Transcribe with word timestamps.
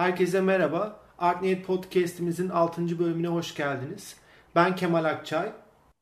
Herkese 0.00 0.40
merhaba. 0.40 1.00
Artnet 1.18 1.66
Podcast'imizin 1.66 2.48
6. 2.48 2.98
bölümüne 2.98 3.28
hoş 3.28 3.54
geldiniz. 3.54 4.16
Ben 4.54 4.76
Kemal 4.76 5.04
Akçay. 5.04 5.52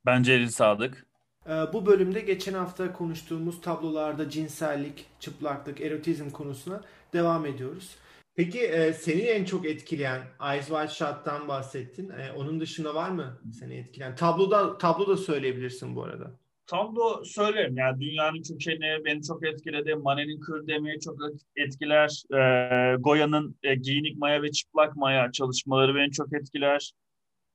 Ben 0.06 0.22
Celil 0.22 0.48
Sadık. 0.48 1.06
Ee, 1.46 1.50
bu 1.72 1.86
bölümde 1.86 2.20
geçen 2.20 2.54
hafta 2.54 2.92
konuştuğumuz 2.92 3.60
tablolarda 3.60 4.30
cinsellik, 4.30 5.06
çıplaklık, 5.20 5.80
erotizm 5.80 6.30
konusuna 6.30 6.80
devam 7.12 7.46
ediyoruz. 7.46 7.96
Peki 8.36 8.60
e, 8.60 8.92
seni 8.92 9.20
en 9.20 9.44
çok 9.44 9.66
etkileyen 9.66 10.22
Eyes 10.50 10.66
Wide 10.66 10.88
Shut'tan 10.88 11.48
bahsettin. 11.48 12.10
E, 12.10 12.32
onun 12.32 12.60
dışında 12.60 12.94
var 12.94 13.10
mı 13.10 13.38
seni 13.58 13.74
etkileyen? 13.74 14.16
Tabloda 14.16 14.78
tablo 14.78 15.06
da 15.06 15.16
söyleyebilirsin 15.16 15.96
bu 15.96 16.04
arada. 16.04 16.30
Tablo 16.68 17.24
söylerim. 17.24 17.76
Yani 17.76 18.00
dünyanın 18.00 18.42
kökeni 18.42 19.04
beni 19.04 19.22
çok 19.22 19.46
etkiledi. 19.46 19.94
Mane'nin 19.94 20.40
kır 20.40 20.66
demeyi 20.66 21.00
çok 21.00 21.18
etkiler. 21.56 22.22
E, 22.32 22.96
Goya'nın 22.96 23.56
e, 23.62 23.74
giyinik 23.74 24.18
maya 24.18 24.42
ve 24.42 24.52
çıplak 24.52 24.96
maya 24.96 25.32
çalışmaları 25.32 25.94
beni 25.94 26.12
çok 26.12 26.32
etkiler. 26.32 26.92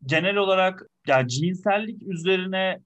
Genel 0.06 0.36
olarak 0.36 0.88
yani 1.08 1.30
cinsellik 1.30 2.04
üzerine 2.04 2.80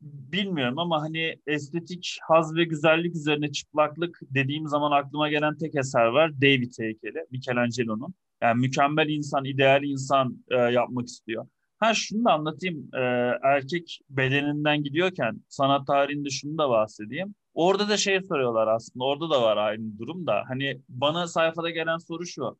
bilmiyorum 0.00 0.78
ama 0.78 1.02
hani 1.02 1.36
estetik 1.46 2.18
haz 2.28 2.56
ve 2.56 2.64
güzellik 2.64 3.16
üzerine 3.16 3.52
çıplaklık 3.52 4.20
dediğim 4.22 4.66
zaman 4.66 4.92
aklıma 4.92 5.28
gelen 5.28 5.58
tek 5.58 5.74
eser 5.74 6.06
var. 6.06 6.40
David 6.40 6.72
heykeli, 6.78 7.26
Michelangelo'nun. 7.30 8.14
Yani 8.42 8.60
mükemmel 8.60 9.08
insan, 9.08 9.44
ideal 9.44 9.82
insan 9.82 10.44
e, 10.50 10.56
yapmak 10.56 11.06
istiyor. 11.06 11.46
Ha 11.80 11.94
şunu 11.94 12.24
da 12.24 12.32
anlatayım. 12.32 12.88
E, 12.94 12.98
erkek 13.42 14.00
bedeninden 14.10 14.82
gidiyorken 14.82 15.40
sanat 15.48 15.86
tarihinde 15.86 16.30
şunu 16.30 16.58
da 16.58 16.70
bahsedeyim. 16.70 17.34
Orada 17.54 17.88
da 17.88 17.96
şey 17.96 18.20
soruyorlar 18.20 18.68
aslında. 18.68 19.04
Orada 19.04 19.30
da 19.30 19.42
var 19.42 19.56
aynı 19.56 19.98
durum 19.98 20.26
da. 20.26 20.44
Hani 20.48 20.80
bana 20.88 21.26
sayfada 21.28 21.70
gelen 21.70 21.98
soru 21.98 22.26
şu 22.26 22.56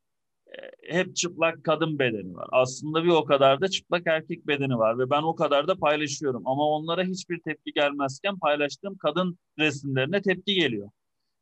hep 0.89 1.17
çıplak 1.17 1.65
kadın 1.65 1.99
bedeni 1.99 2.35
var. 2.35 2.49
Aslında 2.53 3.05
bir 3.05 3.09
o 3.09 3.25
kadar 3.25 3.61
da 3.61 3.69
çıplak 3.69 4.07
erkek 4.07 4.47
bedeni 4.47 4.79
var 4.79 4.99
ve 4.99 5.11
ben 5.11 5.23
o 5.23 5.35
kadar 5.35 5.69
da 5.69 5.77
paylaşıyorum. 5.79 6.47
Ama 6.47 6.63
onlara 6.69 7.05
hiçbir 7.05 7.41
tepki 7.41 7.73
gelmezken 7.73 8.39
paylaştığım 8.39 8.97
kadın 8.97 9.39
resimlerine 9.59 10.23
tepki 10.23 10.55
geliyor. 10.55 10.91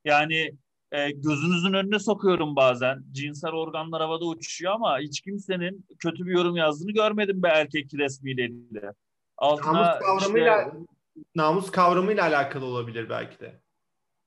Yani 0.05 0.53
e, 0.93 1.11
gözünüzün 1.11 1.73
önüne 1.73 1.99
sokuyorum 1.99 2.57
bazen. 2.57 3.05
Cinsel 3.13 3.51
organlar 3.51 4.03
havada 4.03 4.25
uçuşuyor 4.25 4.73
ama 4.73 4.99
hiç 4.99 5.21
kimsenin 5.21 5.87
kötü 5.99 6.27
bir 6.27 6.33
yorum 6.33 6.57
yazdığını 6.57 6.93
görmedim 6.93 7.43
be 7.43 7.49
erkek 7.49 7.95
resmiyle 7.95 8.45
ilgili. 8.45 8.83
Altına 9.37 9.83
namus 9.83 9.99
kavramıyla 9.99 10.63
işte, 10.63 10.79
namus 11.35 11.71
kavramıyla 11.71 12.23
alakalı 12.23 12.65
olabilir 12.65 13.09
belki 13.11 13.41
de. 13.41 13.61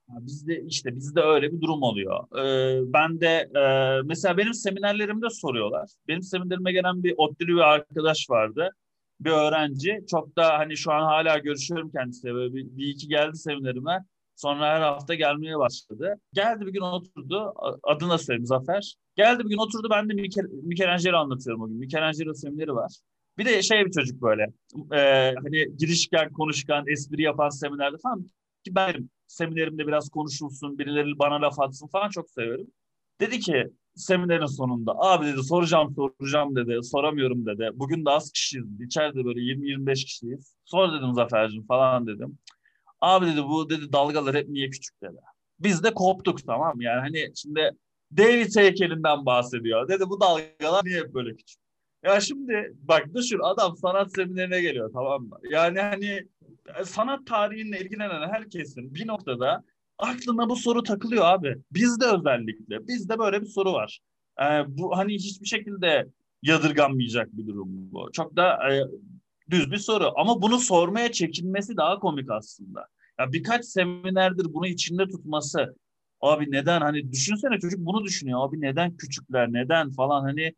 Bizde 0.10 0.62
işte 0.62 0.96
bizde 0.96 1.22
öyle 1.22 1.52
bir 1.52 1.62
durum 1.62 1.82
oluyor. 1.82 2.40
Ee, 2.40 2.82
ben 2.94 3.22
de 3.22 3.50
e, 3.56 3.64
mesela 4.06 4.38
benim 4.38 4.54
seminerlerimde 4.54 5.30
soruyorlar. 5.30 5.90
Benim 6.08 6.22
seminerime 6.22 6.72
gelen 6.72 7.04
bir 7.04 7.14
ODTÜ'lü 7.18 7.56
bir 7.56 7.72
arkadaş 7.74 8.30
vardı. 8.30 8.70
Bir 9.20 9.32
öğrenci. 9.32 10.06
Çok 10.12 10.38
da 10.38 10.60
hani 10.60 10.78
şu 10.78 10.92
an 10.92 11.02
hala 11.02 11.38
görüşüyorum 11.38 11.92
kendisiyle. 11.92 12.34
Böyle 12.34 12.54
bir, 12.54 12.78
bir 12.78 12.88
iki 12.88 13.08
geldi 13.08 13.38
seminerime. 13.38 14.06
Sonra 14.42 14.76
her 14.76 14.82
hafta 14.82 15.16
gelmeye 15.16 15.60
başladı. 15.60 16.16
Geldi 16.34 16.66
bir 16.66 16.74
gün 16.74 16.82
oturdu. 16.82 17.54
Adına 17.84 18.18
söyleyeyim 18.18 18.46
Zafer. 18.46 18.96
Geldi 19.16 19.44
bir 19.44 19.50
gün 19.50 19.58
oturdu. 19.58 19.88
Ben 19.92 20.10
de 20.10 20.14
Michelangelo 20.64 21.18
anlatıyorum 21.18 21.62
o 21.62 21.68
gün. 21.68 21.78
Michelangelo 21.78 22.34
semineri 22.34 22.74
var. 22.76 22.92
Bir 23.38 23.46
de 23.46 23.62
şey 23.62 23.86
bir 23.86 23.92
çocuk 23.92 24.22
böyle. 24.22 24.44
E, 24.94 25.34
hani 25.44 25.78
girişken, 25.78 26.34
konuşkan, 26.34 26.88
espri 26.88 27.22
yapan 27.22 27.50
seminerde 27.50 27.98
falan. 28.04 28.26
Ki 28.64 28.76
ben 28.76 29.10
seminerimde 29.28 29.88
biraz 29.88 30.10
konuşulsun, 30.10 30.80
birileri 30.80 31.20
bana 31.20 31.42
laf 31.42 31.60
atsın 31.60 31.88
falan 31.88 32.10
çok 32.10 32.30
severim. 32.30 32.68
Dedi 33.20 33.40
ki 33.40 33.68
seminerin 33.96 34.46
sonunda 34.46 34.92
abi 34.96 35.26
dedi 35.26 35.44
soracağım 35.44 35.96
soracağım 35.96 36.56
dedi 36.56 36.84
soramıyorum 36.84 37.46
dedi. 37.46 37.70
Bugün 37.74 38.06
de 38.06 38.10
az 38.10 38.32
kişiyiz 38.32 38.82
içeride 38.82 39.26
böyle 39.26 39.40
20-25 39.40 40.06
kişiyiz. 40.06 40.56
Sor 40.66 40.94
dedim 40.94 41.14
Zafer'cim 41.14 41.66
falan 41.66 42.08
dedim. 42.08 42.38
Abi 43.02 43.26
dedi 43.26 43.44
bu 43.44 43.70
dedi 43.70 43.94
dalgalar 43.94 44.36
hep 44.36 44.50
niye 44.50 44.70
küçük 44.70 45.02
dedi. 45.02 45.18
Biz 45.60 45.84
de 45.84 45.94
koptuk 45.94 46.46
tamam 46.48 46.82
yani 46.82 47.00
hani 47.00 47.32
şimdi 47.36 47.72
David 48.18 48.56
heykelinden 48.56 49.26
bahsediyor. 49.26 49.88
Dedi 49.88 50.10
bu 50.10 50.22
dalgalar 50.22 50.86
niye 50.86 51.14
böyle 51.14 51.36
küçük? 51.36 51.62
Ya 52.04 52.22
şimdi 52.22 52.74
bak 52.82 53.06
düşün 53.16 53.40
adam 53.44 53.78
sanat 53.78 54.16
seminerine 54.16 54.62
geliyor 54.62 54.92
tamam 54.94 55.24
mı? 55.24 55.38
Yani 55.50 55.80
hani 55.80 56.28
sanat 56.84 57.26
tarihinle 57.26 57.80
ilgilenen 57.80 58.30
herkesin 58.30 58.96
bir 58.96 59.08
noktada 59.08 59.64
aklına 59.98 60.50
bu 60.50 60.56
soru 60.56 60.84
takılıyor 60.84 61.26
abi. 61.26 61.56
Bizde 61.72 62.06
özellikle. 62.06 62.88
Bizde 62.88 63.20
böyle 63.20 63.42
bir 63.42 63.46
soru 63.48 63.74
var. 63.74 64.00
Ee, 64.42 64.44
bu 64.68 64.98
hani 64.98 65.14
hiçbir 65.14 65.46
şekilde 65.46 66.08
yadırganmayacak 66.44 67.38
bir 67.38 67.48
durum 67.48 67.68
bu. 67.92 68.12
Çok 68.12 68.36
da 68.36 68.74
e, 68.74 68.84
düz 69.52 69.72
bir 69.72 69.78
soru. 69.78 70.12
Ama 70.16 70.42
bunu 70.42 70.60
sormaya 70.60 71.12
çekinmesi 71.12 71.78
daha 71.78 72.00
komik 72.00 72.32
aslında. 72.32 72.88
Ya 73.20 73.32
birkaç 73.34 73.66
seminerdir 73.66 74.54
bunu 74.54 74.68
içinde 74.68 75.08
tutması. 75.08 75.76
Abi 76.22 76.52
neden 76.52 76.82
hani 76.82 77.12
düşünsene 77.12 77.60
çocuk 77.60 77.80
bunu 77.80 78.04
düşünüyor. 78.04 78.48
Abi 78.48 78.62
neden 78.62 78.98
küçükler 78.98 79.54
neden 79.54 79.92
falan 79.92 80.22
hani 80.22 80.54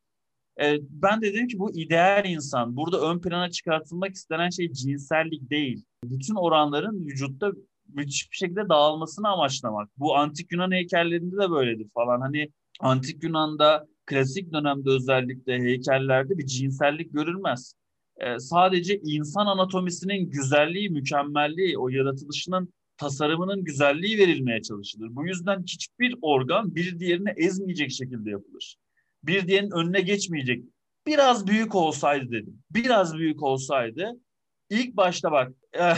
e, 0.62 0.78
ben 0.90 1.22
de 1.22 1.34
dedim 1.34 1.48
ki 1.48 1.60
bu 1.60 1.72
ideal 1.78 2.26
insan. 2.26 2.76
Burada 2.76 3.12
ön 3.12 3.22
plana 3.22 3.52
çıkartılmak 3.52 4.14
istenen 4.14 4.50
şey 4.50 4.72
cinsellik 4.72 5.50
değil. 5.50 5.86
Bütün 6.04 6.36
oranların 6.36 7.06
vücutta 7.06 7.52
müthiş 7.94 8.32
bir 8.32 8.36
şekilde 8.38 8.70
dağılmasını 8.70 9.30
amaçlamak. 9.30 9.90
Bu 9.98 10.16
antik 10.16 10.52
Yunan 10.52 10.72
heykellerinde 10.72 11.36
de 11.36 11.52
böyledir 11.52 11.88
falan. 11.94 12.22
Hani 12.22 12.50
antik 12.80 13.24
Yunan'da 13.24 13.88
klasik 14.06 14.54
dönemde 14.54 14.90
özellikle 14.90 15.60
heykellerde 15.60 16.38
bir 16.38 16.46
cinsellik 16.46 17.14
görülmez. 17.14 17.76
Ee, 18.26 18.40
sadece 18.40 19.00
insan 19.04 19.46
anatomisinin 19.46 20.30
güzelliği, 20.30 20.90
mükemmelliği, 20.90 21.78
o 21.78 21.90
yaratılışının 21.90 22.74
tasarımının 22.98 23.64
güzelliği 23.64 24.18
verilmeye 24.18 24.62
çalışılır. 24.62 25.08
Bu 25.12 25.28
yüzden 25.28 25.64
hiçbir 25.64 26.16
organ 26.22 26.76
bir 26.76 27.00
diğerini 27.00 27.30
ezmeyecek 27.38 27.92
şekilde 27.92 28.30
yapılır 28.30 28.78
bir 29.24 29.48
diğerinin 29.48 29.72
önüne 29.72 30.02
geçmeyecek. 30.02 30.64
Biraz 31.08 31.48
büyük 31.48 31.76
olsaydı 31.76 32.32
dedim. 32.32 32.64
Biraz 32.72 33.18
büyük 33.18 33.44
olsaydı 33.44 34.12
ilk 34.70 34.98
başta 34.98 35.32
bak 35.32 35.52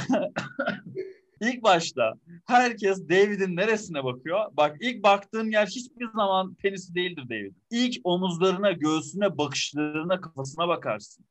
ilk 1.42 1.64
başta 1.64 2.14
herkes 2.46 3.10
David'in 3.10 3.56
neresine 3.56 4.04
bakıyor? 4.04 4.40
Bak 4.58 4.78
ilk 4.80 5.04
baktığın 5.04 5.52
yer 5.52 5.66
hiçbir 5.66 6.08
zaman 6.16 6.56
penisi 6.56 6.96
değildir 6.96 7.30
David. 7.30 7.56
İlk 7.72 7.96
omuzlarına, 8.04 8.72
göğsüne, 8.72 9.38
bakışlarına, 9.38 10.22
kafasına 10.22 10.68
bakarsın. 10.68 11.26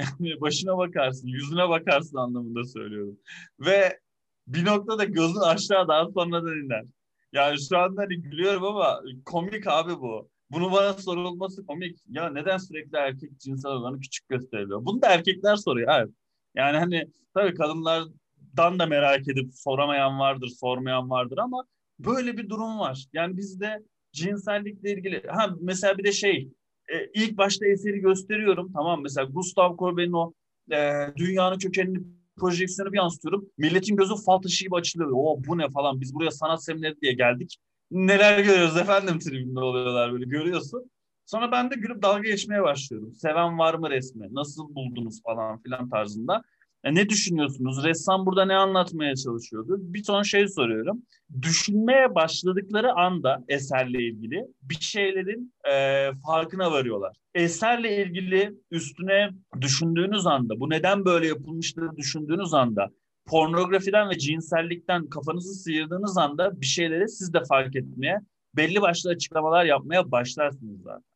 Yani 0.00 0.40
başına 0.40 0.78
bakarsın, 0.78 1.28
yüzüne 1.28 1.68
bakarsın 1.68 2.16
anlamında 2.16 2.64
söylüyorum. 2.64 3.18
Ve 3.60 3.98
bir 4.46 4.64
noktada 4.64 5.04
gözün 5.04 5.40
aşağı 5.40 5.88
daha 5.88 6.10
sonra 6.10 6.44
da 6.44 6.54
iner. 6.54 6.84
Yani 7.32 7.56
şu 7.68 7.78
anda 7.78 8.02
hani 8.02 8.22
gülüyorum 8.22 8.64
ama 8.64 9.00
komik 9.24 9.66
abi 9.66 9.92
bu. 10.00 10.30
Bunu 10.50 10.72
bana 10.72 10.92
sorulması 10.92 11.66
komik. 11.66 11.98
Ya 12.08 12.30
neden 12.30 12.56
sürekli 12.56 12.98
erkek 12.98 13.40
cinsel 13.40 13.72
organı 13.72 14.00
küçük 14.00 14.28
gösteriliyor? 14.28 14.84
Bunu 14.84 15.02
da 15.02 15.08
erkekler 15.08 15.56
soruyor. 15.56 15.92
Evet. 15.98 16.10
Yani 16.54 16.78
hani 16.78 17.06
tabii 17.34 17.54
kadınlardan 17.54 18.78
da 18.78 18.86
merak 18.86 19.28
edip 19.28 19.50
soramayan 19.54 20.18
vardır, 20.18 20.48
sormayan 20.48 21.10
vardır 21.10 21.38
ama 21.38 21.64
böyle 21.98 22.36
bir 22.36 22.48
durum 22.48 22.78
var. 22.78 23.06
Yani 23.12 23.36
bizde 23.36 23.82
cinsellikle 24.12 24.92
ilgili 24.92 25.22
ha 25.28 25.50
mesela 25.60 25.98
bir 25.98 26.04
de 26.04 26.12
şey 26.12 26.48
e, 26.92 27.10
ilk 27.14 27.38
başta 27.38 27.66
eseri 27.66 27.98
gösteriyorum 27.98 28.72
tamam 28.72 29.02
mesela 29.02 29.24
Gustav 29.24 29.76
Courbet'in 29.76 30.12
o 30.12 30.32
e, 30.72 31.06
dünyanın 31.16 31.58
kökenini 31.58 31.98
projeksiyonu 32.38 32.92
bir 32.92 32.98
yansıtıyorum. 32.98 33.48
Milletin 33.58 33.96
gözü 33.96 34.14
fal 34.26 34.38
taşı 34.38 34.64
gibi 34.64 34.76
açılıyor. 34.76 35.10
O 35.14 35.38
bu 35.46 35.58
ne 35.58 35.70
falan 35.70 36.00
biz 36.00 36.14
buraya 36.14 36.30
sanat 36.30 36.64
semineri 36.64 37.00
diye 37.00 37.12
geldik 37.12 37.58
neler 37.90 38.38
görüyoruz 38.38 38.76
efendim 38.76 39.18
tribünde 39.18 39.60
oluyorlar 39.60 40.12
böyle 40.12 40.24
görüyorsun. 40.24 40.90
Sonra 41.26 41.52
ben 41.52 41.70
de 41.70 41.74
gülüp 41.74 42.02
dalga 42.02 42.22
geçmeye 42.22 42.62
başlıyorum. 42.62 43.14
Seven 43.14 43.58
var 43.58 43.74
mı 43.74 43.90
resmi? 43.90 44.34
Nasıl 44.34 44.74
buldunuz 44.74 45.22
falan 45.22 45.62
filan 45.62 45.88
tarzında. 45.90 46.42
E 46.84 46.94
ne 46.94 47.08
düşünüyorsunuz? 47.08 47.84
Ressam 47.84 48.26
burada 48.26 48.44
ne 48.44 48.56
anlatmaya 48.56 49.16
çalışıyordu? 49.16 49.76
Bir 49.80 50.04
ton 50.04 50.22
şey 50.22 50.48
soruyorum. 50.48 51.02
Düşünmeye 51.42 52.14
başladıkları 52.14 52.92
anda 52.92 53.44
eserle 53.48 54.02
ilgili 54.02 54.46
bir 54.62 54.80
şeylerin 54.80 55.54
e, 55.72 56.08
farkına 56.26 56.72
varıyorlar. 56.72 57.16
Eserle 57.34 58.02
ilgili 58.02 58.54
üstüne 58.70 59.30
düşündüğünüz 59.60 60.26
anda, 60.26 60.60
bu 60.60 60.70
neden 60.70 61.04
böyle 61.04 61.26
yapılmıştır 61.26 61.96
düşündüğünüz 61.96 62.54
anda 62.54 62.90
pornografiden 63.26 64.10
ve 64.10 64.18
cinsellikten 64.18 65.06
kafanızı 65.06 65.54
sıyırdığınız 65.54 66.18
anda 66.18 66.60
bir 66.60 66.66
şeyleri 66.66 67.08
siz 67.08 67.34
de 67.34 67.38
fark 67.48 67.76
etmeye, 67.76 68.20
belli 68.56 68.80
başlı 68.80 69.10
açıklamalar 69.10 69.64
yapmaya 69.64 70.10
başlarsınız 70.10 70.82
zaten. 70.82 71.09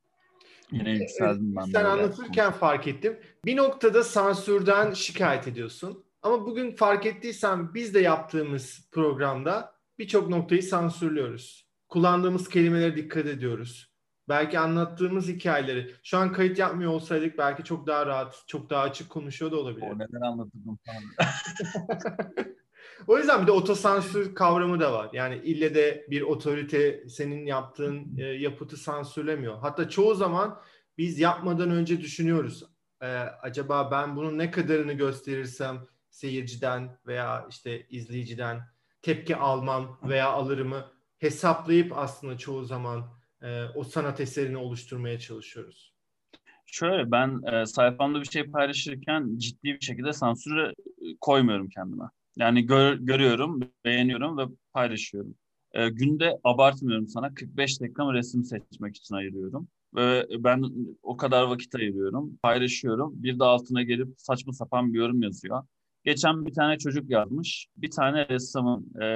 Yine 0.72 0.90
yükseldim 0.90 1.56
ben. 1.56 1.64
Sen 1.64 1.84
anlatırken 1.84 2.52
fark 2.52 2.87
ettim. 2.87 3.19
Bir 3.44 3.56
noktada 3.56 4.05
sansürden 4.05 4.93
şikayet 4.93 5.49
ediyorsun. 5.49 6.05
Ama 6.22 6.46
bugün 6.46 6.72
fark 6.76 7.06
ettiysen 7.06 7.75
biz 7.75 7.94
de 7.94 8.00
yaptığımız 8.00 8.88
programda 8.93 9.75
birçok 9.99 10.28
noktayı 10.28 10.62
sansürlüyoruz. 10.62 11.64
Kullandığımız 11.88 12.49
kelimelere 12.49 12.96
dikkat 12.96 13.26
ediyoruz. 13.26 13.94
belki 14.28 14.58
anlattığımız 14.58 15.28
hikayeleri 15.28 15.94
şu 16.02 16.19
an 16.19 16.32
kayıt 16.32 16.58
yapmıyor 16.58 16.93
olsaydık 16.93 17.38
belki 17.38 17.64
çok 17.64 17.87
daha 17.87 18.06
rahat, 18.06 18.44
çok 18.46 18.70
daha 18.70 18.82
açık 18.82 19.10
konuşuyor 19.10 19.52
da 19.52 19.56
olabilir. 19.56 19.87
O 19.87 19.94
neden 19.99 20.20
anlatırdım 20.20 20.78
falan. 20.87 21.28
o 23.06 23.19
yüzden 23.19 23.43
bir 23.43 23.46
de 23.46 23.52
otosansür 23.52 24.35
kavramı 24.35 24.81
da 24.81 24.93
var. 24.93 25.11
Yani 25.12 25.37
ille 25.37 25.75
de 25.75 26.06
bir 26.11 26.23
otorite 26.23 27.08
senin 27.08 27.46
yaptığın 27.46 28.17
e, 28.19 28.25
yapıtı 28.25 28.76
sansürlemiyor. 28.76 29.58
Hatta 29.58 29.88
çoğu 29.88 30.14
zaman 30.14 30.61
biz 30.99 31.19
yapmadan 31.19 31.70
önce 31.70 32.00
düşünüyoruz. 32.00 32.64
E, 33.02 33.06
acaba 33.43 33.91
ben 33.91 34.17
bunun 34.17 34.38
ne 34.38 34.50
kadarını 34.50 34.93
gösterirsem 34.93 35.87
seyirciden 36.11 36.99
veya 37.06 37.46
işte 37.50 37.87
izleyiciden 37.91 38.61
tepki 39.02 39.37
almam 39.37 39.99
veya 40.02 40.29
alırımı 40.31 40.85
hesaplayıp 41.19 41.99
aslında 41.99 42.38
çoğu 42.38 42.64
zaman 42.64 43.05
e, 43.43 43.64
o 43.75 43.85
sanat 43.85 44.20
eserini 44.20 44.56
oluşturmaya 44.56 45.19
çalışıyoruz. 45.19 45.94
Şöyle 46.67 47.11
ben 47.11 47.43
e, 47.52 47.67
sayfamda 47.67 48.20
bir 48.20 48.26
şey 48.26 48.44
paylaşırken 48.44 49.37
ciddi 49.37 49.75
bir 49.75 49.85
şekilde 49.85 50.12
sansürü 50.12 50.73
e, 50.73 51.17
koymuyorum 51.20 51.69
kendime. 51.69 52.05
Yani 52.36 52.66
gör, 52.66 52.94
görüyorum, 52.94 53.60
beğeniyorum 53.84 54.38
ve 54.38 54.42
paylaşıyorum. 54.72 55.34
E, 55.72 55.88
günde 55.88 56.38
abartmıyorum 56.44 57.08
sana 57.08 57.34
45 57.34 57.81
dakika 57.81 58.12
resim 58.12 58.44
seçmek 58.44 58.96
için 58.96 59.14
ayırıyorum. 59.14 59.69
Ve 59.94 60.26
ben 60.38 60.64
o 61.02 61.16
kadar 61.16 61.42
vakit 61.42 61.75
ayırıyorum, 61.75 62.38
paylaşıyorum. 62.42 63.12
Bir 63.22 63.38
de 63.38 63.44
altına 63.44 63.82
gelip 63.82 64.08
saçma 64.16 64.52
sapan 64.52 64.92
bir 64.92 64.98
yorum 64.98 65.22
yazıyor. 65.22 65.62
Geçen 66.04 66.46
bir 66.46 66.54
tane 66.54 66.78
çocuk 66.78 67.10
yazmış. 67.10 67.66
Bir 67.76 67.90
tane 67.90 68.28
ressamın, 68.28 69.00
e, 69.00 69.06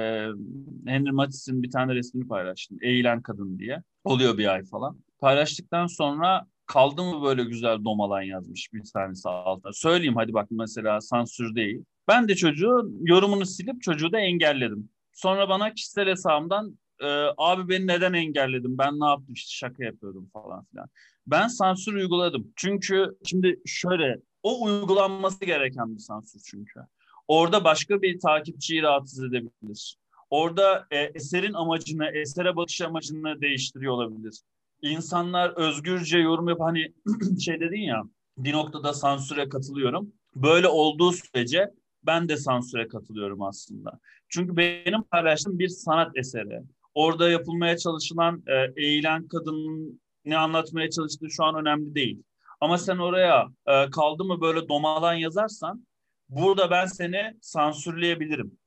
Henry 0.85 1.11
Matisse'in 1.11 1.63
bir 1.63 1.71
tane 1.71 1.95
resmini 1.95 2.27
paylaştım. 2.27 2.77
Eğilen 2.81 3.21
Kadın 3.21 3.59
diye. 3.59 3.83
Oluyor 4.03 4.37
bir 4.37 4.53
ay 4.53 4.63
falan. 4.63 4.97
Paylaştıktan 5.19 5.87
sonra 5.87 6.45
kaldı 6.65 7.03
mı 7.03 7.23
böyle 7.23 7.43
güzel 7.43 7.83
domalan 7.83 8.21
yazmış 8.21 8.73
bir 8.73 8.83
tanesi 8.93 9.29
altına. 9.29 9.73
Söyleyeyim 9.73 10.15
hadi 10.15 10.33
bak 10.33 10.47
mesela 10.51 11.01
sansür 11.01 11.55
değil. 11.55 11.83
Ben 12.09 12.27
de 12.27 12.35
çocuğu 12.35 12.91
yorumunu 13.01 13.45
silip 13.45 13.81
çocuğu 13.81 14.11
da 14.11 14.19
engelledim. 14.19 14.89
Sonra 15.13 15.49
bana 15.49 15.73
kişisel 15.73 16.07
hesabımdan 16.07 16.79
e, 16.99 17.07
abi 17.37 17.69
beni 17.69 17.87
neden 17.87 18.13
engelledin 18.13 18.77
ben 18.77 18.99
ne 18.99 19.05
yaptım 19.05 19.33
işte 19.33 19.51
şaka 19.51 19.83
yapıyordum 19.83 20.29
falan 20.33 20.65
filan. 20.65 20.87
Ben 21.27 21.47
sansür 21.47 21.93
uyguladım. 21.93 22.53
Çünkü 22.55 23.17
şimdi 23.25 23.59
şöyle 23.65 24.17
o 24.43 24.63
uygulanması 24.63 25.45
gereken 25.45 25.95
bir 25.95 25.99
sansür 25.99 26.41
çünkü. 26.45 26.79
Orada 27.27 27.63
başka 27.63 28.01
bir 28.01 28.19
takipçiyi 28.19 28.81
rahatsız 28.81 29.23
edebilir. 29.23 29.97
Orada 30.29 30.87
e, 30.91 30.97
eserin 30.97 31.53
amacını, 31.53 32.07
esere 32.07 32.55
bakış 32.55 32.81
amacını 32.81 33.41
değiştiriyor 33.41 33.93
olabilir. 33.93 34.41
İnsanlar 34.81 35.49
özgürce 35.49 36.17
yorum 36.17 36.49
yap 36.49 36.59
hani 36.61 36.93
şey 37.45 37.59
dedin 37.59 37.81
ya 37.81 38.03
bir 38.37 38.53
noktada 38.53 38.93
sansüre 38.93 39.49
katılıyorum. 39.49 40.13
Böyle 40.35 40.67
olduğu 40.67 41.11
sürece 41.11 41.71
ben 42.03 42.29
de 42.29 42.37
sansüre 42.37 42.87
katılıyorum 42.87 43.41
aslında. 43.41 43.99
Çünkü 44.29 44.57
benim 44.57 45.03
paylaştığım 45.03 45.59
bir 45.59 45.67
sanat 45.67 46.17
eseri. 46.17 46.61
Orada 46.93 47.29
yapılmaya 47.29 47.77
çalışılan 47.77 48.43
e, 48.47 48.83
eğilen 48.83 49.27
kadının 49.27 50.01
ne 50.25 50.37
anlatmaya 50.37 50.89
çalıştığı 50.89 51.29
şu 51.29 51.43
an 51.43 51.55
önemli 51.55 51.95
değil. 51.95 52.23
Ama 52.61 52.77
sen 52.77 52.97
oraya 52.97 53.47
e, 53.67 53.89
kaldı 53.89 54.23
mı 54.23 54.41
böyle 54.41 54.69
domalan 54.69 55.13
yazarsan 55.13 55.87
burada 56.29 56.71
ben 56.71 56.85
seni 56.85 57.37
sansürleyebilirim. 57.41 58.59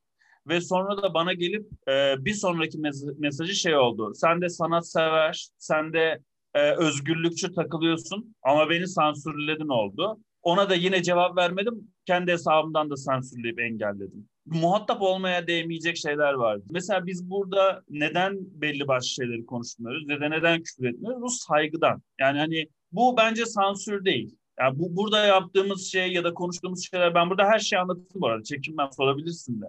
Ve 0.49 0.61
sonra 0.61 1.02
da 1.02 1.14
bana 1.14 1.32
gelip 1.32 1.67
e, 1.88 2.14
bir 2.25 2.35
sonraki 2.35 2.78
mes- 2.78 3.19
mesajı 3.19 3.55
şey 3.55 3.76
oldu. 3.76 4.12
Sen 4.14 4.40
de 4.40 4.49
sanat 4.49 4.88
sever, 4.88 5.49
sen 5.58 5.93
de 5.93 6.19
e, 6.55 6.70
özgürlükçü 6.76 7.52
takılıyorsun 7.52 8.35
ama 8.43 8.70
beni 8.70 8.88
sansürledin 8.88 9.69
oldu. 9.69 10.20
Ona 10.43 10.71
da 10.71 10.75
yine 10.75 11.03
cevap 11.03 11.37
vermedim. 11.37 11.89
Kendi 12.06 12.33
hesabımdan 12.33 12.91
da 12.91 12.97
sansürleyip 12.97 13.61
engelledim. 13.61 14.29
Muhatap 14.47 15.03
olmaya 15.03 15.47
değmeyecek 15.47 15.97
şeyler 15.97 16.33
vardı. 16.33 16.65
Mesela 16.71 17.06
biz 17.06 17.31
burada 17.31 17.83
neden 17.89 18.39
belli 18.41 18.89
başlı 18.89 19.09
şeyleri 19.09 19.47
konuşmuyoruz 19.47 20.09
ya 20.09 20.21
da 20.21 20.29
neden 20.29 20.62
küfür 20.62 20.85
etmiyoruz? 20.85 21.23
Bu 21.23 21.31
saygıdan. 21.31 22.03
Yani 22.21 22.39
hani 22.39 22.69
bu 22.93 23.17
bence 23.17 23.47
sansür 23.47 24.05
değil. 24.05 24.37
Yani 24.61 24.79
bu 24.79 24.97
burada 24.97 25.27
yaptığımız 25.27 25.87
şey 25.93 26.12
ya 26.12 26.25
da 26.25 26.35
konuştuğumuz 26.35 26.88
şeyler 26.91 27.15
ben 27.15 27.31
burada 27.31 27.45
her 27.45 27.59
şeyi 27.59 27.81
anlattım 27.81 28.21
bu 28.21 28.27
arada. 28.27 28.43
Çekinmem 28.43 28.88
sorabilirsin 28.93 29.61
de. 29.61 29.67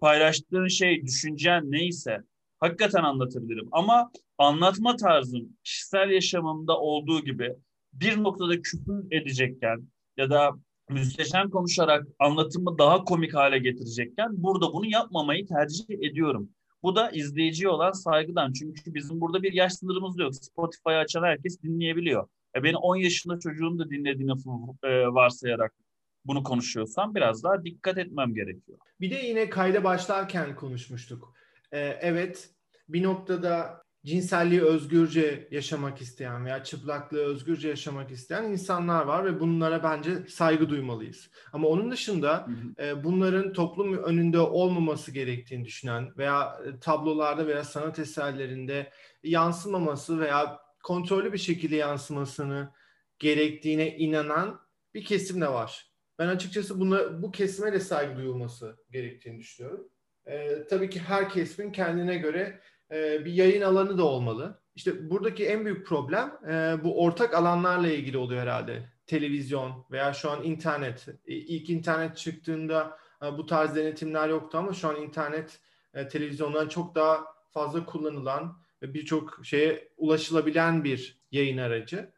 Paylaştığın 0.00 0.68
şey, 0.68 1.02
düşüncen 1.02 1.70
neyse 1.70 2.22
hakikaten 2.60 3.02
anlatabilirim. 3.02 3.68
Ama 3.72 4.10
anlatma 4.38 4.96
tarzım 4.96 5.48
kişisel 5.64 6.10
yaşamımda 6.10 6.78
olduğu 6.78 7.24
gibi 7.24 7.54
bir 7.92 8.22
noktada 8.22 8.62
küfür 8.62 9.04
edecekken 9.10 9.88
ya 10.16 10.30
da 10.30 10.52
müsteşem 10.90 11.50
konuşarak 11.50 12.06
anlatımı 12.18 12.78
daha 12.78 13.04
komik 13.04 13.34
hale 13.34 13.58
getirecekken 13.58 14.28
burada 14.30 14.72
bunu 14.72 14.86
yapmamayı 14.86 15.46
tercih 15.46 15.84
ediyorum. 15.90 16.48
Bu 16.82 16.96
da 16.96 17.10
izleyiciye 17.10 17.68
olan 17.68 17.92
saygıdan. 17.92 18.52
Çünkü 18.52 18.94
bizim 18.94 19.20
burada 19.20 19.42
bir 19.42 19.52
yaş 19.52 19.72
sınırımız 19.72 20.18
yok. 20.18 20.34
Spotify'ı 20.34 20.96
açan 20.96 21.22
herkes 21.22 21.62
dinleyebiliyor. 21.62 22.28
E 22.56 22.62
beni 22.62 22.76
10 22.76 22.96
yaşında 22.96 23.38
çocuğun 23.38 23.78
da 23.78 23.90
dinlediğini 23.90 24.32
e, 24.82 25.06
varsayarak 25.06 25.74
bunu 26.24 26.42
konuşuyorsam 26.42 27.14
biraz 27.14 27.44
daha 27.44 27.64
dikkat 27.64 27.98
etmem 27.98 28.34
gerekiyor. 28.34 28.78
Bir 29.00 29.10
de 29.10 29.14
yine 29.14 29.50
kayda 29.50 29.84
başlarken 29.84 30.56
konuşmuştuk. 30.56 31.34
Ee, 31.72 31.98
evet 32.00 32.50
bir 32.88 33.02
noktada 33.02 33.82
cinselliği 34.04 34.62
özgürce 34.62 35.48
yaşamak 35.50 36.00
isteyen 36.00 36.44
veya 36.44 36.64
çıplaklığı 36.64 37.24
özgürce 37.24 37.68
yaşamak 37.68 38.10
isteyen 38.10 38.44
insanlar 38.44 39.04
var 39.04 39.24
ve 39.24 39.40
bunlara 39.40 39.82
bence 39.82 40.26
saygı 40.28 40.68
duymalıyız. 40.68 41.30
Ama 41.52 41.68
onun 41.68 41.90
dışında 41.90 42.46
e, 42.78 43.04
bunların 43.04 43.52
toplum 43.52 43.98
önünde 43.98 44.38
olmaması 44.38 45.12
gerektiğini 45.12 45.64
düşünen 45.64 46.16
veya 46.16 46.60
e, 46.66 46.80
tablolarda 46.80 47.46
veya 47.46 47.64
sanat 47.64 47.98
eserlerinde 47.98 48.92
yansımaması 49.22 50.20
veya 50.20 50.60
kontrollü 50.82 51.32
bir 51.32 51.38
şekilde 51.38 51.76
yansımasını 51.76 52.72
gerektiğine 53.18 53.96
inanan 53.96 54.60
bir 54.94 55.04
kesim 55.04 55.40
de 55.40 55.48
var. 55.48 55.92
Ben 56.18 56.28
açıkçası 56.28 56.80
buna, 56.80 57.22
bu 57.22 57.32
kesime 57.32 57.72
de 57.72 57.80
saygı 57.80 58.16
duyulması 58.16 58.76
gerektiğini 58.90 59.38
düşünüyorum. 59.38 59.88
Ee, 60.26 60.66
tabii 60.70 60.90
ki 60.90 61.00
her 61.00 61.28
kesimin 61.28 61.72
kendine 61.72 62.16
göre 62.16 62.60
e, 62.92 63.24
bir 63.24 63.32
yayın 63.32 63.62
alanı 63.62 63.98
da 63.98 64.04
olmalı. 64.04 64.62
İşte 64.74 65.10
buradaki 65.10 65.46
en 65.46 65.64
büyük 65.64 65.86
problem 65.86 66.38
e, 66.48 66.84
bu 66.84 67.02
ortak 67.02 67.34
alanlarla 67.34 67.88
ilgili 67.88 68.18
oluyor 68.18 68.42
herhalde. 68.42 68.82
Televizyon 69.06 69.86
veya 69.90 70.12
şu 70.12 70.30
an 70.30 70.44
internet. 70.44 71.08
E, 71.08 71.34
ilk 71.34 71.70
internet 71.70 72.16
çıktığında 72.16 72.98
e, 73.24 73.38
bu 73.38 73.46
tarz 73.46 73.76
denetimler 73.76 74.28
yoktu 74.28 74.58
ama 74.58 74.72
şu 74.72 74.88
an 74.88 74.96
internet 74.96 75.60
e, 75.94 76.08
televizyondan 76.08 76.68
çok 76.68 76.94
daha 76.94 77.24
fazla 77.50 77.84
kullanılan 77.84 78.62
ve 78.82 78.94
birçok 78.94 79.40
şeye 79.42 79.88
ulaşılabilen 79.96 80.84
bir 80.84 81.22
yayın 81.30 81.58
aracı. 81.58 82.12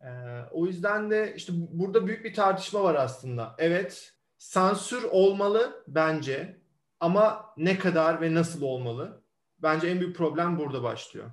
Ee, 0.00 0.06
o 0.50 0.66
yüzden 0.66 1.10
de 1.10 1.34
işte 1.36 1.52
burada 1.54 2.06
büyük 2.06 2.24
bir 2.24 2.34
tartışma 2.34 2.82
var 2.82 2.94
aslında. 2.94 3.54
Evet, 3.58 4.14
sansür 4.38 5.02
olmalı 5.02 5.84
bence 5.88 6.60
ama 7.00 7.54
ne 7.56 7.78
kadar 7.78 8.20
ve 8.20 8.34
nasıl 8.34 8.62
olmalı? 8.62 9.22
Bence 9.62 9.88
en 9.88 10.00
büyük 10.00 10.16
problem 10.16 10.58
burada 10.58 10.82
başlıyor. 10.82 11.30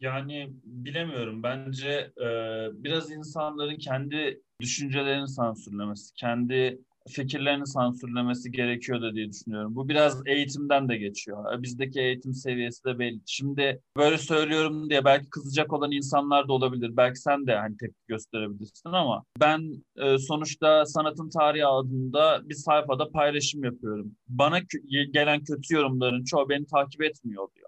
Yani 0.00 0.52
bilemiyorum. 0.64 1.42
Bence 1.42 2.12
e, 2.20 2.28
biraz 2.72 3.10
insanların 3.10 3.76
kendi 3.76 4.42
düşüncelerini 4.60 5.28
sansürlemesi, 5.28 6.14
kendi 6.14 6.80
fikirlerini 7.08 7.66
sansürlemesi 7.66 8.52
gerekiyor 8.52 9.02
da 9.02 9.14
diye 9.14 9.28
düşünüyorum. 9.28 9.74
Bu 9.74 9.88
biraz 9.88 10.26
eğitimden 10.26 10.88
de 10.88 10.96
geçiyor. 10.96 11.62
Bizdeki 11.62 12.00
eğitim 12.00 12.34
seviyesi 12.34 12.84
de 12.84 12.98
belli. 12.98 13.20
Şimdi 13.26 13.80
böyle 13.96 14.18
söylüyorum 14.18 14.90
diye 14.90 15.04
belki 15.04 15.30
kızacak 15.30 15.72
olan 15.72 15.92
insanlar 15.92 16.48
da 16.48 16.52
olabilir. 16.52 16.96
Belki 16.96 17.20
sen 17.20 17.46
de 17.46 17.56
hani 17.56 17.76
tepki 17.76 18.06
gösterebilirsin 18.08 18.90
ama 18.92 19.24
ben 19.40 19.84
e, 19.96 20.18
sonuçta 20.18 20.86
sanatın 20.86 21.30
tarihi 21.30 21.66
adında 21.66 22.48
bir 22.48 22.54
sayfada 22.54 23.10
paylaşım 23.10 23.64
yapıyorum. 23.64 24.16
Bana 24.28 24.58
gelen 25.12 25.44
kötü 25.44 25.74
yorumların 25.74 26.24
çoğu 26.24 26.48
beni 26.48 26.66
takip 26.66 27.02
etmiyor 27.02 27.48
diyor. 27.56 27.65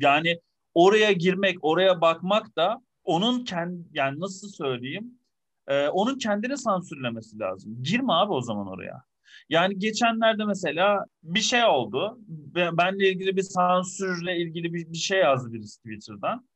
Yani 0.00 0.40
oraya 0.74 1.12
girmek, 1.12 1.58
oraya 1.62 2.00
bakmak 2.00 2.56
da 2.56 2.80
onun 3.04 3.44
kendi 3.44 3.88
yani 3.92 4.20
nasıl 4.20 4.48
söyleyeyim 4.48 5.18
e, 5.66 5.88
onun 5.88 6.18
kendini 6.18 6.58
sansürlemesi 6.58 7.38
lazım. 7.38 7.82
Girme 7.82 8.12
abi 8.12 8.32
o 8.32 8.40
zaman 8.40 8.66
oraya. 8.66 9.02
Yani 9.48 9.78
geçenlerde 9.78 10.44
mesela 10.44 11.04
bir 11.22 11.40
şey 11.40 11.64
oldu. 11.64 12.18
Benle 12.54 13.08
ilgili 13.10 13.36
bir 13.36 13.42
sansürle 13.42 14.36
ilgili 14.38 14.74
bir, 14.74 14.92
bir 14.92 14.98
şey 14.98 15.18
yazdı 15.18 15.52
birisi 15.52 15.78
Twitter'dan. 15.78 16.48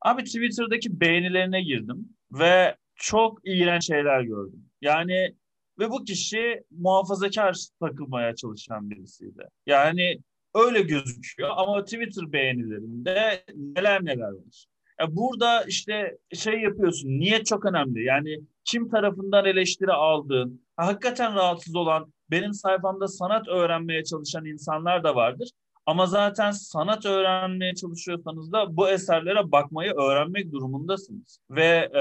Abi 0.00 0.24
Twitter'daki 0.24 1.00
beğenilerine 1.00 1.62
girdim 1.62 2.08
ve 2.32 2.76
çok 2.94 3.38
iğrenç 3.44 3.86
şeyler 3.86 4.20
gördüm. 4.20 4.64
Yani 4.80 5.34
ve 5.78 5.90
bu 5.90 6.04
kişi 6.04 6.62
muhafazakar 6.70 7.56
takılmaya 7.80 8.34
çalışan 8.34 8.90
birisiydi. 8.90 9.48
Yani 9.66 10.18
öyle 10.64 10.82
gözüküyor 10.82 11.50
ama 11.56 11.84
Twitter 11.84 12.32
beğenilerinde 12.32 13.44
neler 13.54 14.04
neler 14.04 14.30
var. 14.30 14.66
Burada 15.08 15.64
işte 15.64 16.18
şey 16.34 16.60
yapıyorsun. 16.60 17.08
Niyet 17.08 17.46
çok 17.46 17.64
önemli. 17.64 18.04
Yani 18.04 18.40
kim 18.64 18.88
tarafından 18.88 19.44
eleştiri 19.44 19.92
aldığın, 19.92 20.62
hakikaten 20.76 21.34
rahatsız 21.34 21.74
olan, 21.74 22.12
benim 22.30 22.54
sayfamda 22.54 23.08
sanat 23.08 23.48
öğrenmeye 23.48 24.04
çalışan 24.04 24.44
insanlar 24.44 25.04
da 25.04 25.14
vardır. 25.14 25.50
Ama 25.86 26.06
zaten 26.06 26.50
sanat 26.50 27.06
öğrenmeye 27.06 27.74
çalışıyorsanız 27.74 28.52
da 28.52 28.76
bu 28.76 28.88
eserlere 28.88 29.52
bakmayı 29.52 29.92
öğrenmek 29.92 30.52
durumundasınız. 30.52 31.38
Ve 31.50 31.90
e, 31.94 32.00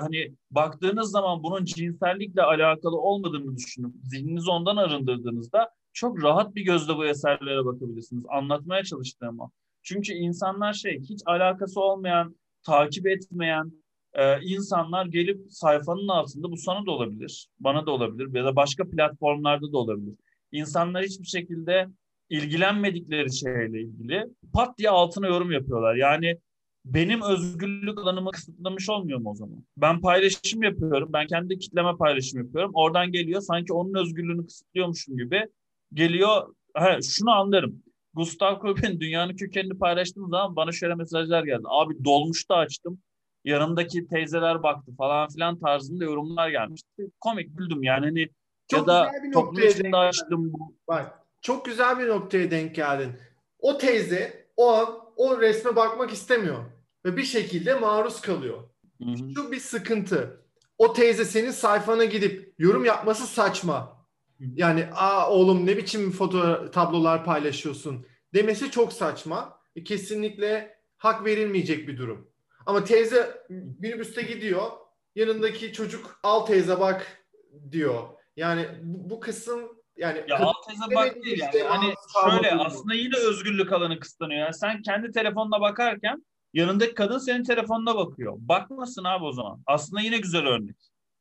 hani 0.00 0.34
baktığınız 0.50 1.10
zaman 1.10 1.42
bunun 1.42 1.64
cinsellikle 1.64 2.42
alakalı 2.42 3.00
olmadığını 3.00 3.56
düşünüp 3.56 3.94
zihninizi 4.02 4.50
ondan 4.50 4.76
arındırdığınızda 4.76 5.70
çok 5.94 6.22
rahat 6.22 6.54
bir 6.54 6.64
gözle 6.64 6.96
bu 6.96 7.06
eserlere 7.06 7.64
bakabilirsiniz. 7.64 8.24
Anlatmaya 8.28 8.84
çalıştığım 8.84 9.40
o. 9.40 9.50
Çünkü 9.82 10.12
insanlar 10.12 10.72
şey 10.72 11.00
hiç 11.00 11.20
alakası 11.26 11.80
olmayan, 11.80 12.36
takip 12.62 13.06
etmeyen 13.06 13.72
e, 14.14 14.40
insanlar 14.42 15.06
gelip 15.06 15.40
sayfanın 15.50 16.08
altında 16.08 16.50
bu 16.50 16.56
sana 16.56 16.86
da 16.86 16.90
olabilir, 16.90 17.48
bana 17.60 17.86
da 17.86 17.90
olabilir 17.90 18.34
ya 18.34 18.44
da 18.44 18.56
başka 18.56 18.90
platformlarda 18.90 19.72
da 19.72 19.78
olabilir. 19.78 20.14
İnsanlar 20.52 21.04
hiçbir 21.04 21.26
şekilde 21.26 21.88
ilgilenmedikleri 22.30 23.36
şeyle 23.36 23.80
ilgili 23.80 24.24
pat 24.52 24.78
diye 24.78 24.90
altına 24.90 25.26
yorum 25.26 25.52
yapıyorlar. 25.52 25.94
Yani 25.94 26.38
benim 26.84 27.22
özgürlük 27.22 27.98
alanımı 27.98 28.30
kısıtlamış 28.30 28.90
olmuyor 28.90 29.18
mu 29.18 29.30
o 29.30 29.34
zaman? 29.34 29.64
Ben 29.76 30.00
paylaşım 30.00 30.62
yapıyorum. 30.62 31.10
Ben 31.12 31.26
kendi 31.26 31.58
kitleme 31.58 31.96
paylaşım 31.96 32.40
yapıyorum. 32.40 32.70
Oradan 32.74 33.12
geliyor 33.12 33.40
sanki 33.40 33.72
onun 33.72 33.94
özgürlüğünü 33.94 34.46
kısıtlıyormuşum 34.46 35.16
gibi 35.16 35.46
geliyor. 35.94 36.54
He, 36.76 37.02
şunu 37.02 37.30
anlarım. 37.30 37.82
Gustav 38.14 38.58
Kohl'ün 38.58 39.00
dünyanın 39.00 39.36
kökenini 39.36 39.78
paylaştığım 39.78 40.30
zaman 40.30 40.56
bana 40.56 40.72
şöyle 40.72 40.94
mesajlar 40.94 41.44
geldi. 41.44 41.62
Abi 41.64 42.04
dolmuşta 42.04 42.54
açtım. 42.54 42.98
Yanımdaki 43.44 44.06
teyzeler 44.06 44.62
baktı 44.62 44.92
falan 44.98 45.28
filan 45.28 45.58
tarzında 45.58 46.04
yorumlar 46.04 46.48
gelmişti. 46.48 47.10
Komik 47.20 47.58
güldüm 47.58 47.82
yani 47.82 48.06
hani 48.06 48.28
çok 48.68 48.80
ya 48.80 48.86
da 48.86 49.10
toplum 49.32 49.68
içinde 49.68 49.96
açtım 49.96 50.52
bu. 50.52 50.74
Bak 50.88 51.20
çok 51.42 51.64
güzel 51.64 51.98
bir 51.98 52.08
noktaya 52.08 52.50
denk 52.50 52.74
geldin. 52.74 53.12
O 53.58 53.78
teyze 53.78 54.46
o 54.56 54.72
an 54.72 54.88
o 55.16 55.40
resme 55.40 55.76
bakmak 55.76 56.12
istemiyor 56.12 56.64
ve 57.04 57.16
bir 57.16 57.22
şekilde 57.22 57.74
maruz 57.74 58.20
kalıyor. 58.20 58.58
Hı 59.02 59.10
hı. 59.10 59.16
Şu 59.34 59.52
bir 59.52 59.60
sıkıntı. 59.60 60.40
O 60.78 60.92
teyze 60.92 61.24
senin 61.24 61.50
sayfana 61.50 62.04
gidip 62.04 62.54
yorum 62.58 62.84
yapması 62.84 63.26
saçma. 63.26 64.03
Yani 64.40 64.86
aa 64.92 65.30
oğlum 65.30 65.66
ne 65.66 65.76
biçim 65.76 66.10
foto 66.10 66.70
tablolar 66.70 67.24
paylaşıyorsun 67.24 68.06
demesi 68.34 68.70
çok 68.70 68.92
saçma. 68.92 69.60
E, 69.76 69.84
kesinlikle 69.84 70.78
hak 70.96 71.24
verilmeyecek 71.24 71.88
bir 71.88 71.98
durum. 71.98 72.30
Ama 72.66 72.84
teyze 72.84 73.46
minibüste 73.78 74.22
gidiyor. 74.22 74.70
Yanındaki 75.14 75.72
çocuk 75.72 76.20
al 76.22 76.46
teyze 76.46 76.80
bak 76.80 77.26
diyor. 77.70 78.02
Yani 78.36 78.68
bu, 78.82 79.10
bu 79.10 79.20
kısım 79.20 79.60
yani 79.96 80.24
ya 80.28 80.38
alt 80.38 80.56
teze 80.68 80.94
bak 80.94 81.24
değil 81.24 81.38
yani. 81.40 81.62
Hani 81.68 81.94
şöyle 82.24 82.52
aslında 82.52 82.94
yine 82.94 83.16
özgürlük 83.16 83.72
alanı 83.72 84.00
kısıtlanıyor. 84.00 84.40
Yani 84.40 84.54
sen 84.54 84.82
kendi 84.82 85.10
telefonuna 85.10 85.60
bakarken 85.60 86.24
yanındaki 86.54 86.94
kadın 86.94 87.18
senin 87.18 87.44
telefonuna 87.44 87.96
bakıyor. 87.96 88.34
Bakmasın 88.36 89.04
abi 89.04 89.24
o 89.24 89.32
zaman. 89.32 89.62
Aslında 89.66 90.00
yine 90.00 90.18
güzel 90.18 90.46
örnek. 90.46 90.76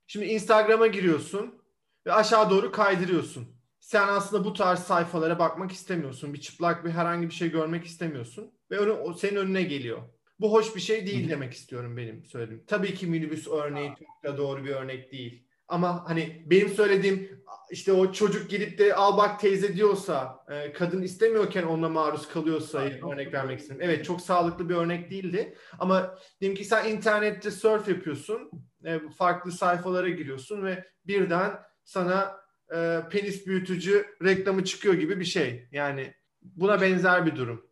Şimdi 0.07 0.25
Instagram'a 0.25 0.87
giriyorsun 0.87 1.62
ve 2.05 2.13
aşağı 2.13 2.49
doğru 2.49 2.71
kaydırıyorsun. 2.71 3.47
Sen 3.79 4.07
aslında 4.07 4.45
bu 4.45 4.53
tarz 4.53 4.79
sayfalara 4.79 5.39
bakmak 5.39 5.71
istemiyorsun. 5.71 6.33
Bir 6.33 6.41
çıplak 6.41 6.85
bir 6.85 6.89
herhangi 6.89 7.27
bir 7.27 7.33
şey 7.33 7.51
görmek 7.51 7.85
istemiyorsun. 7.85 8.51
Ve 8.71 8.79
o 8.79 9.13
senin 9.13 9.35
önüne 9.35 9.63
geliyor. 9.63 10.01
Bu 10.39 10.53
hoş 10.53 10.75
bir 10.75 10.81
şey 10.81 11.07
değil 11.07 11.29
demek 11.29 11.53
istiyorum 11.53 11.97
benim 11.97 12.25
söylediğim. 12.25 12.63
Tabii 12.67 12.93
ki 12.93 13.07
minibüs 13.07 13.47
örneği 13.47 13.93
çok 13.99 14.23
da 14.23 14.37
doğru 14.37 14.65
bir 14.65 14.69
örnek 14.69 15.11
değil. 15.11 15.47
Ama 15.67 16.09
hani 16.09 16.43
benim 16.45 16.69
söylediğim 16.69 17.43
işte 17.71 17.93
o 17.93 18.11
çocuk 18.11 18.49
gidip 18.49 18.77
de 18.77 18.95
al 18.95 19.17
bak 19.17 19.39
teyze 19.39 19.75
diyorsa 19.75 20.45
e, 20.49 20.73
kadın 20.73 21.01
istemiyorken 21.01 21.63
ona 21.63 21.89
maruz 21.89 22.27
kalıyorsa 22.27 22.79
örnek 22.79 23.33
vermek 23.33 23.59
istedim. 23.59 23.81
Evet 23.81 24.05
çok 24.05 24.21
sağlıklı 24.21 24.69
bir 24.69 24.75
örnek 24.75 25.11
değildi. 25.11 25.57
Ama 25.79 26.17
diyelim 26.41 26.57
ki 26.57 26.65
sen 26.65 26.89
internette 26.89 27.51
surf 27.51 27.87
yapıyorsun. 27.87 28.51
E, 28.85 28.99
farklı 29.17 29.51
sayfalara 29.51 30.09
giriyorsun 30.09 30.63
ve 30.63 30.85
birden 31.05 31.59
sana 31.85 32.35
e, 32.75 32.99
penis 33.11 33.47
büyütücü 33.47 34.05
reklamı 34.23 34.63
çıkıyor 34.63 34.93
gibi 34.93 35.19
bir 35.19 35.25
şey. 35.25 35.67
Yani 35.71 36.13
buna 36.41 36.81
benzer 36.81 37.25
bir 37.25 37.35
durum. 37.35 37.69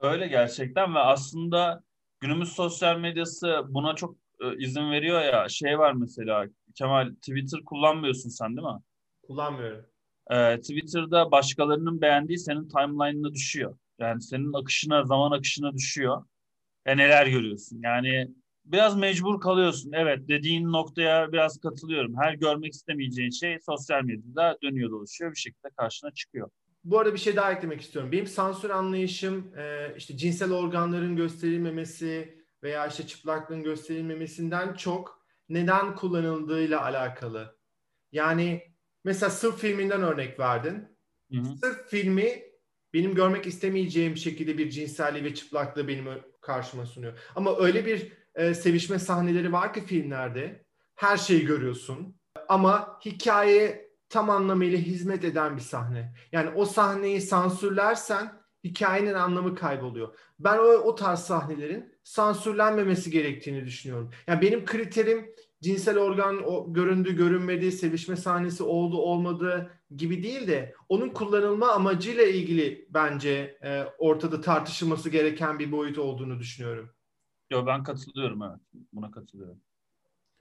Öyle 0.00 0.26
gerçekten 0.26 0.94
ve 0.94 0.98
aslında 0.98 1.82
günümüz 2.20 2.48
sosyal 2.48 2.98
medyası 2.98 3.62
buna 3.68 3.94
çok 3.94 4.16
e, 4.40 4.56
izin 4.56 4.90
veriyor 4.90 5.22
ya. 5.22 5.48
Şey 5.48 5.78
var 5.78 5.92
mesela 5.92 6.46
Kemal 6.74 7.14
Twitter 7.14 7.64
kullanmıyorsun 7.64 8.30
sen 8.30 8.56
değil 8.56 8.68
mi? 8.68 8.80
Kullanmıyorum. 9.22 9.86
Ee, 10.30 10.60
Twitter'da 10.60 11.30
başkalarının 11.30 12.00
beğendiği 12.00 12.38
senin 12.38 12.68
timeline'ına 12.68 13.34
düşüyor. 13.34 13.78
Yani 13.98 14.22
senin 14.22 14.52
akışına, 14.52 15.04
zaman 15.04 15.30
akışına 15.30 15.74
düşüyor. 15.74 16.24
Ve 16.86 16.96
neler 16.96 17.26
görüyorsun. 17.26 17.80
Yani 17.82 18.28
biraz 18.66 18.96
mecbur 18.96 19.40
kalıyorsun. 19.40 19.92
Evet 19.92 20.28
dediğin 20.28 20.72
noktaya 20.72 21.32
biraz 21.32 21.60
katılıyorum. 21.60 22.16
Her 22.16 22.34
görmek 22.34 22.72
istemeyeceğin 22.72 23.30
şey 23.30 23.58
sosyal 23.66 24.02
medyada 24.02 24.58
dönüyor 24.62 24.90
dolaşıyor 24.90 25.30
bir 25.30 25.36
şekilde 25.36 25.68
karşına 25.76 26.10
çıkıyor. 26.10 26.50
Bu 26.84 26.98
arada 26.98 27.14
bir 27.14 27.18
şey 27.18 27.36
daha 27.36 27.52
eklemek 27.52 27.80
istiyorum. 27.80 28.12
Benim 28.12 28.26
sansür 28.26 28.70
anlayışım 28.70 29.52
işte 29.96 30.16
cinsel 30.16 30.52
organların 30.52 31.16
gösterilmemesi 31.16 32.42
veya 32.62 32.86
işte 32.86 33.06
çıplaklığın 33.06 33.62
gösterilmemesinden 33.62 34.74
çok 34.74 35.26
neden 35.48 35.96
kullanıldığıyla 35.96 36.82
alakalı. 36.82 37.56
Yani 38.12 38.62
mesela 39.04 39.30
sırf 39.30 39.58
filminden 39.58 40.02
örnek 40.02 40.40
verdin. 40.40 40.84
Hı 41.32 41.38
hı. 41.38 41.56
Sırf 41.60 41.88
filmi 41.88 42.42
benim 42.94 43.14
görmek 43.14 43.46
istemeyeceğim 43.46 44.16
şekilde 44.16 44.58
bir 44.58 44.70
cinselliği 44.70 45.24
ve 45.24 45.34
çıplaklığı 45.34 45.88
benim 45.88 46.04
karşıma 46.40 46.86
sunuyor. 46.86 47.18
Ama 47.36 47.56
öyle 47.58 47.86
bir 47.86 48.12
e, 48.36 48.54
sevişme 48.54 48.98
sahneleri 48.98 49.52
var 49.52 49.72
ki 49.72 49.80
filmlerde 49.80 50.64
her 50.94 51.16
şeyi 51.16 51.46
görüyorsun. 51.46 52.16
Ama 52.48 52.98
hikaye 53.04 53.90
tam 54.08 54.30
anlamıyla 54.30 54.78
hizmet 54.78 55.24
eden 55.24 55.56
bir 55.56 55.62
sahne. 55.62 56.14
Yani 56.32 56.50
o 56.50 56.64
sahneyi 56.64 57.20
sansürlersen 57.20 58.32
hikayenin 58.64 59.14
anlamı 59.14 59.54
kayboluyor. 59.54 60.14
Ben 60.38 60.58
o, 60.58 60.62
o 60.62 60.94
tarz 60.94 61.20
sahnelerin 61.20 61.94
sansürlenmemesi 62.04 63.10
gerektiğini 63.10 63.64
düşünüyorum. 63.64 64.10
Yani 64.26 64.42
benim 64.42 64.64
kriterim 64.64 65.34
cinsel 65.62 65.98
organ 65.98 66.42
o, 66.46 66.72
göründü, 66.72 67.16
görünmedi, 67.16 67.72
sevişme 67.72 68.16
sahnesi 68.16 68.62
oldu, 68.62 68.98
olmadı 68.98 69.70
gibi 69.96 70.22
değil 70.22 70.46
de 70.46 70.74
onun 70.88 71.08
kullanılma 71.08 71.68
amacıyla 71.68 72.24
ilgili 72.24 72.88
bence 72.90 73.58
e, 73.64 73.84
ortada 73.98 74.40
tartışılması 74.40 75.10
gereken 75.10 75.58
bir 75.58 75.72
boyut 75.72 75.98
olduğunu 75.98 76.38
düşünüyorum. 76.38 76.95
Yo 77.50 77.66
ben 77.66 77.82
katılıyorum 77.82 78.42
evet. 78.42 78.60
Buna 78.92 79.10
katılıyorum. 79.10 79.60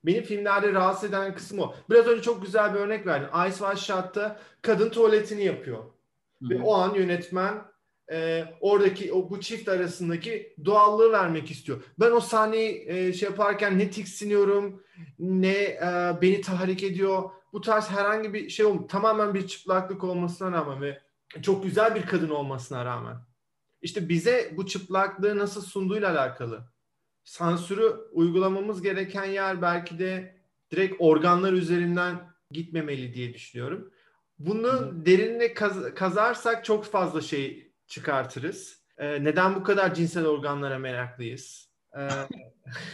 Benim 0.05 0.23
filmlerde 0.23 0.73
rahatsız 0.73 1.09
eden 1.09 1.35
kısım 1.35 1.59
o. 1.59 1.75
Biraz 1.89 2.07
önce 2.07 2.21
çok 2.21 2.45
güzel 2.45 2.73
bir 2.73 2.79
örnek 2.79 3.05
verdin. 3.05 3.27
Ice 3.47 3.57
White 3.57 3.81
Shot'ta 3.81 4.39
kadın 4.61 4.89
tuvaletini 4.89 5.43
yapıyor. 5.43 5.77
Hı-hı. 5.79 6.49
Ve 6.49 6.61
o 6.61 6.73
an 6.73 6.93
yönetmen 6.93 7.61
e, 8.11 8.45
oradaki 8.61 9.13
o 9.13 9.29
bu 9.29 9.41
çift 9.41 9.69
arasındaki 9.69 10.55
doğallığı 10.65 11.11
vermek 11.11 11.51
istiyor. 11.51 11.83
Ben 11.99 12.11
o 12.11 12.19
sahneyi 12.19 12.85
e, 12.87 13.13
şey 13.13 13.29
yaparken 13.29 13.79
ne 13.79 13.89
tiksiniyorum 13.89 14.83
ne 15.19 15.57
e, 15.63 16.17
beni 16.21 16.41
tahrik 16.41 16.83
ediyor. 16.83 17.29
Bu 17.53 17.61
tarz 17.61 17.89
herhangi 17.89 18.33
bir 18.33 18.49
şey 18.49 18.65
olmuyor. 18.65 18.87
Tamamen 18.87 19.33
bir 19.33 19.47
çıplaklık 19.47 20.03
olmasına 20.03 20.51
rağmen 20.51 20.81
ve 20.81 21.01
çok 21.41 21.63
güzel 21.63 21.95
bir 21.95 22.05
kadın 22.05 22.29
olmasına 22.29 22.85
rağmen. 22.85 23.17
İşte 23.81 24.09
bize 24.09 24.53
bu 24.57 24.65
çıplaklığı 24.65 25.37
nasıl 25.37 25.61
sunduğuyla 25.61 26.11
alakalı. 26.11 26.74
Sansürü 27.25 27.95
uygulamamız 28.11 28.81
gereken 28.81 29.25
yer 29.25 29.61
belki 29.61 29.99
de 29.99 30.35
direkt 30.71 30.95
organlar 30.99 31.53
üzerinden 31.53 32.15
gitmemeli 32.51 33.13
diye 33.13 33.33
düşünüyorum. 33.33 33.91
Bunu 34.39 35.05
derinine 35.05 35.53
kaz- 35.53 35.93
kazarsak 35.95 36.65
çok 36.65 36.85
fazla 36.85 37.21
şey 37.21 37.71
çıkartırız. 37.87 38.79
Ee, 38.97 39.23
neden 39.23 39.55
bu 39.55 39.63
kadar 39.63 39.93
cinsel 39.93 40.25
organlara 40.25 40.79
meraklıyız? 40.79 41.69
Ee, 41.97 42.09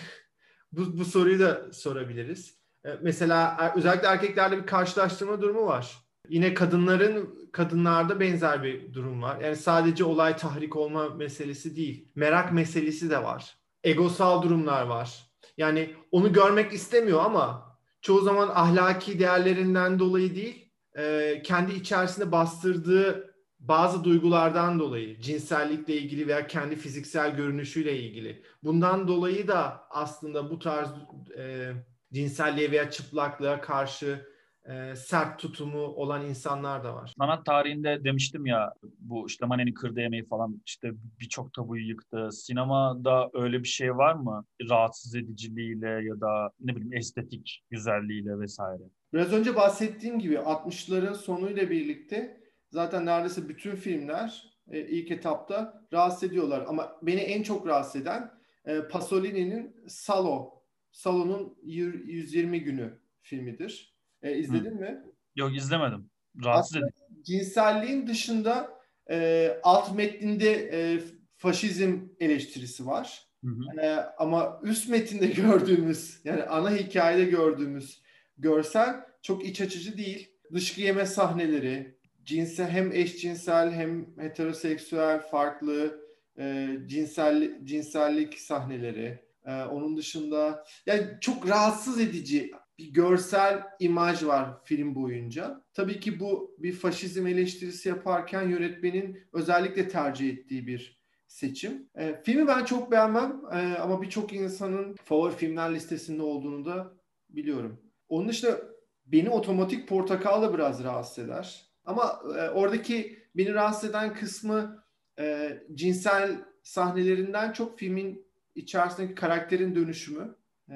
bu, 0.71 0.97
bu 0.99 1.05
soruyu 1.05 1.39
da 1.39 1.73
sorabiliriz. 1.73 2.57
Ee, 2.85 2.89
mesela 3.01 3.55
er, 3.59 3.71
özellikle 3.75 4.07
erkeklerde 4.07 4.57
bir 4.57 4.65
karşılaştırma 4.65 5.41
durumu 5.41 5.65
var. 5.65 5.97
Yine 6.29 6.53
kadınların 6.53 7.49
kadınlarda 7.51 8.19
benzer 8.19 8.63
bir 8.63 8.93
durum 8.93 9.21
var. 9.21 9.41
Yani 9.41 9.55
sadece 9.55 10.03
olay 10.03 10.37
tahrik 10.37 10.75
olma 10.75 11.09
meselesi 11.09 11.75
değil. 11.75 12.07
Merak 12.15 12.53
meselesi 12.53 13.09
de 13.09 13.23
var. 13.23 13.60
Egosal 13.83 14.43
durumlar 14.43 14.83
var. 14.83 15.25
Yani 15.57 15.95
onu 16.11 16.33
görmek 16.33 16.73
istemiyor 16.73 17.21
ama 17.25 17.77
çoğu 18.01 18.21
zaman 18.21 18.49
ahlaki 18.53 19.19
değerlerinden 19.19 19.99
dolayı 19.99 20.35
değil, 20.35 20.71
e, 20.97 21.41
kendi 21.43 21.73
içerisinde 21.73 22.31
bastırdığı 22.31 23.31
bazı 23.59 24.03
duygulardan 24.03 24.79
dolayı 24.79 25.19
cinsellikle 25.19 25.93
ilgili 25.93 26.27
veya 26.27 26.47
kendi 26.47 26.75
fiziksel 26.75 27.35
görünüşüyle 27.35 27.97
ilgili. 27.99 28.43
Bundan 28.63 29.07
dolayı 29.07 29.47
da 29.47 29.87
aslında 29.89 30.49
bu 30.49 30.59
tarz 30.59 30.89
e, 31.37 31.71
cinselliğe 32.13 32.71
veya 32.71 32.91
çıplaklığa 32.91 33.61
karşı 33.61 34.30
e, 34.69 34.95
sert 34.95 35.39
tutumu 35.39 35.81
olan 35.81 36.25
insanlar 36.25 36.83
da 36.83 36.95
var. 36.95 37.13
Sanat 37.17 37.45
tarihinde 37.45 38.03
demiştim 38.03 38.45
ya 38.45 38.73
bu 38.99 39.27
işte 39.27 39.45
Manet'in 39.45 39.73
kırdı 39.73 39.99
yemeği 39.99 40.25
falan 40.25 40.61
işte 40.65 40.91
birçok 41.19 41.53
tabuyu 41.53 41.87
yıktı. 41.87 42.29
Sinemada 42.31 43.29
öyle 43.33 43.59
bir 43.59 43.67
şey 43.67 43.97
var 43.97 44.13
mı? 44.13 44.45
Rahatsız 44.69 45.15
ediciliğiyle 45.15 45.89
ya 45.89 46.21
da 46.21 46.51
ne 46.59 46.75
bileyim 46.75 46.93
estetik 46.93 47.63
güzelliğiyle 47.69 48.39
vesaire. 48.39 48.83
Biraz 49.13 49.33
önce 49.33 49.55
bahsettiğim 49.55 50.19
gibi 50.19 50.35
60'ların 50.35 51.15
sonuyla 51.15 51.69
birlikte 51.69 52.41
zaten 52.69 53.05
neredeyse 53.05 53.49
bütün 53.49 53.75
filmler 53.75 54.51
e, 54.71 54.87
ilk 54.87 55.11
etapta 55.11 55.87
rahatsız 55.93 56.23
ediyorlar. 56.23 56.65
Ama 56.67 56.97
beni 57.01 57.19
en 57.19 57.43
çok 57.43 57.67
rahatsız 57.67 58.01
eden 58.01 58.31
e, 58.65 58.81
Pasolini'nin 58.81 59.75
Salo, 59.87 60.63
Salo'nun 60.91 61.57
120 61.63 62.63
günü 62.63 62.99
filmidir. 63.21 63.90
E, 64.23 64.37
izledin 64.37 64.71
Hı. 64.71 64.75
mi? 64.75 65.01
Yok 65.35 65.57
izlemedim. 65.57 66.09
Rahatsız 66.43 66.77
edici. 66.77 67.23
Cinselliğin 67.23 68.07
dışında 68.07 68.69
e, 69.09 69.49
alt 69.63 69.95
metninde 69.95 70.69
e, 70.73 70.99
faşizm 71.37 71.99
eleştirisi 72.19 72.85
var. 72.85 73.27
Hı 73.43 73.51
hı. 73.51 73.81
E, 73.81 73.95
ama 74.17 74.59
üst 74.63 74.89
metinde 74.89 75.25
gördüğümüz 75.41 76.21
yani 76.23 76.43
ana 76.43 76.71
hikayede 76.71 77.25
gördüğümüz 77.25 78.01
görsel 78.37 78.95
çok 79.21 79.45
iç 79.45 79.61
açıcı 79.61 79.97
değil. 79.97 80.31
Dışkı 80.53 80.81
yeme 80.81 81.05
sahneleri, 81.05 81.97
cinsel 82.23 82.69
hem 82.69 82.91
eşcinsel 82.91 83.71
hem 83.71 84.17
heteroseksüel 84.17 85.19
farklı 85.19 86.01
e, 86.39 86.69
cinsel 86.85 87.65
cinsellik 87.65 88.39
sahneleri. 88.39 89.19
E, 89.45 89.63
onun 89.63 89.97
dışında 89.97 90.65
yani 90.85 91.07
çok 91.21 91.49
rahatsız 91.49 91.99
edici 91.99 92.51
bir 92.77 92.93
görsel 92.93 93.63
imaj 93.79 94.23
var 94.23 94.63
film 94.63 94.95
boyunca. 94.95 95.61
Tabii 95.73 95.99
ki 95.99 96.19
bu 96.19 96.55
bir 96.59 96.73
faşizm 96.73 97.27
eleştirisi 97.27 97.89
yaparken 97.89 98.49
yönetmenin 98.49 99.19
özellikle 99.33 99.87
tercih 99.87 100.29
ettiği 100.29 100.67
bir 100.67 101.01
seçim. 101.27 101.89
E, 101.95 102.21
filmi 102.23 102.47
ben 102.47 102.65
çok 102.65 102.91
beğenmem 102.91 103.41
e, 103.53 103.77
ama 103.77 104.01
birçok 104.01 104.33
insanın 104.33 104.95
favori 105.03 105.35
filmler 105.35 105.75
listesinde 105.75 106.23
olduğunu 106.23 106.65
da 106.65 106.93
biliyorum. 107.29 107.81
Onun 108.09 108.29
dışında 108.29 108.61
beni 109.05 109.29
otomatik 109.29 109.87
portakal 109.87 110.41
da 110.41 110.53
biraz 110.53 110.83
rahatsız 110.83 111.25
eder. 111.25 111.65
Ama 111.85 112.21
e, 112.37 112.49
oradaki 112.49 113.19
beni 113.35 113.53
rahatsız 113.53 113.89
eden 113.89 114.13
kısmı 114.13 114.83
e, 115.19 115.57
cinsel 115.73 116.45
sahnelerinden 116.63 117.51
çok 117.51 117.79
filmin 117.79 118.25
içerisindeki 118.55 119.15
karakterin 119.15 119.75
dönüşümü. 119.75 120.35
E, 120.69 120.75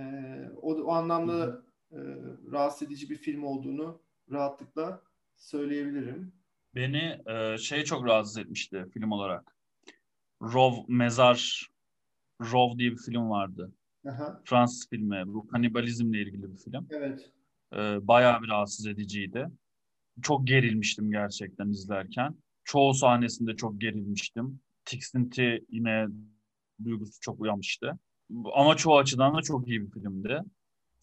o, 0.61 0.73
o 0.73 0.91
anlamda 0.91 1.64
e, 1.95 1.99
rahatsız 2.51 2.87
edici 2.87 3.09
bir 3.09 3.15
film 3.15 3.43
olduğunu 3.43 4.01
rahatlıkla 4.31 5.01
söyleyebilirim. 5.37 6.33
Beni 6.75 7.21
e, 7.27 7.57
şey 7.57 7.83
çok 7.83 8.05
rahatsız 8.05 8.37
etmişti 8.37 8.85
film 8.93 9.11
olarak. 9.11 9.55
Rov 10.41 10.73
Mezar 10.87 11.69
Rov 12.41 12.77
diye 12.77 12.91
bir 12.91 12.97
film 12.97 13.29
vardı. 13.29 13.71
Aha. 14.07 14.41
Fransız 14.45 14.89
filmi. 14.89 15.23
Bu 15.27 15.47
kanibalizmle 15.47 16.21
ilgili 16.21 16.51
bir 16.53 16.57
film. 16.57 16.87
Evet. 16.91 17.31
E, 17.73 18.07
bayağı 18.07 18.41
bir 18.41 18.47
rahatsız 18.47 18.87
ediciydi. 18.87 19.47
Çok 20.21 20.47
gerilmiştim 20.47 21.11
gerçekten 21.11 21.69
izlerken. 21.69 22.35
Çoğu 22.63 22.93
sahnesinde 22.93 23.55
çok 23.55 23.81
gerilmiştim. 23.81 24.59
Tiksinti 24.85 25.65
yine 25.69 26.07
duygusu 26.83 27.19
çok 27.21 27.39
uyanmıştı. 27.39 27.99
Ama 28.53 28.77
çoğu 28.77 28.97
açıdan 28.97 29.35
da 29.35 29.41
çok 29.41 29.67
iyi 29.67 29.81
bir 29.81 29.91
filmdi. 29.91 30.41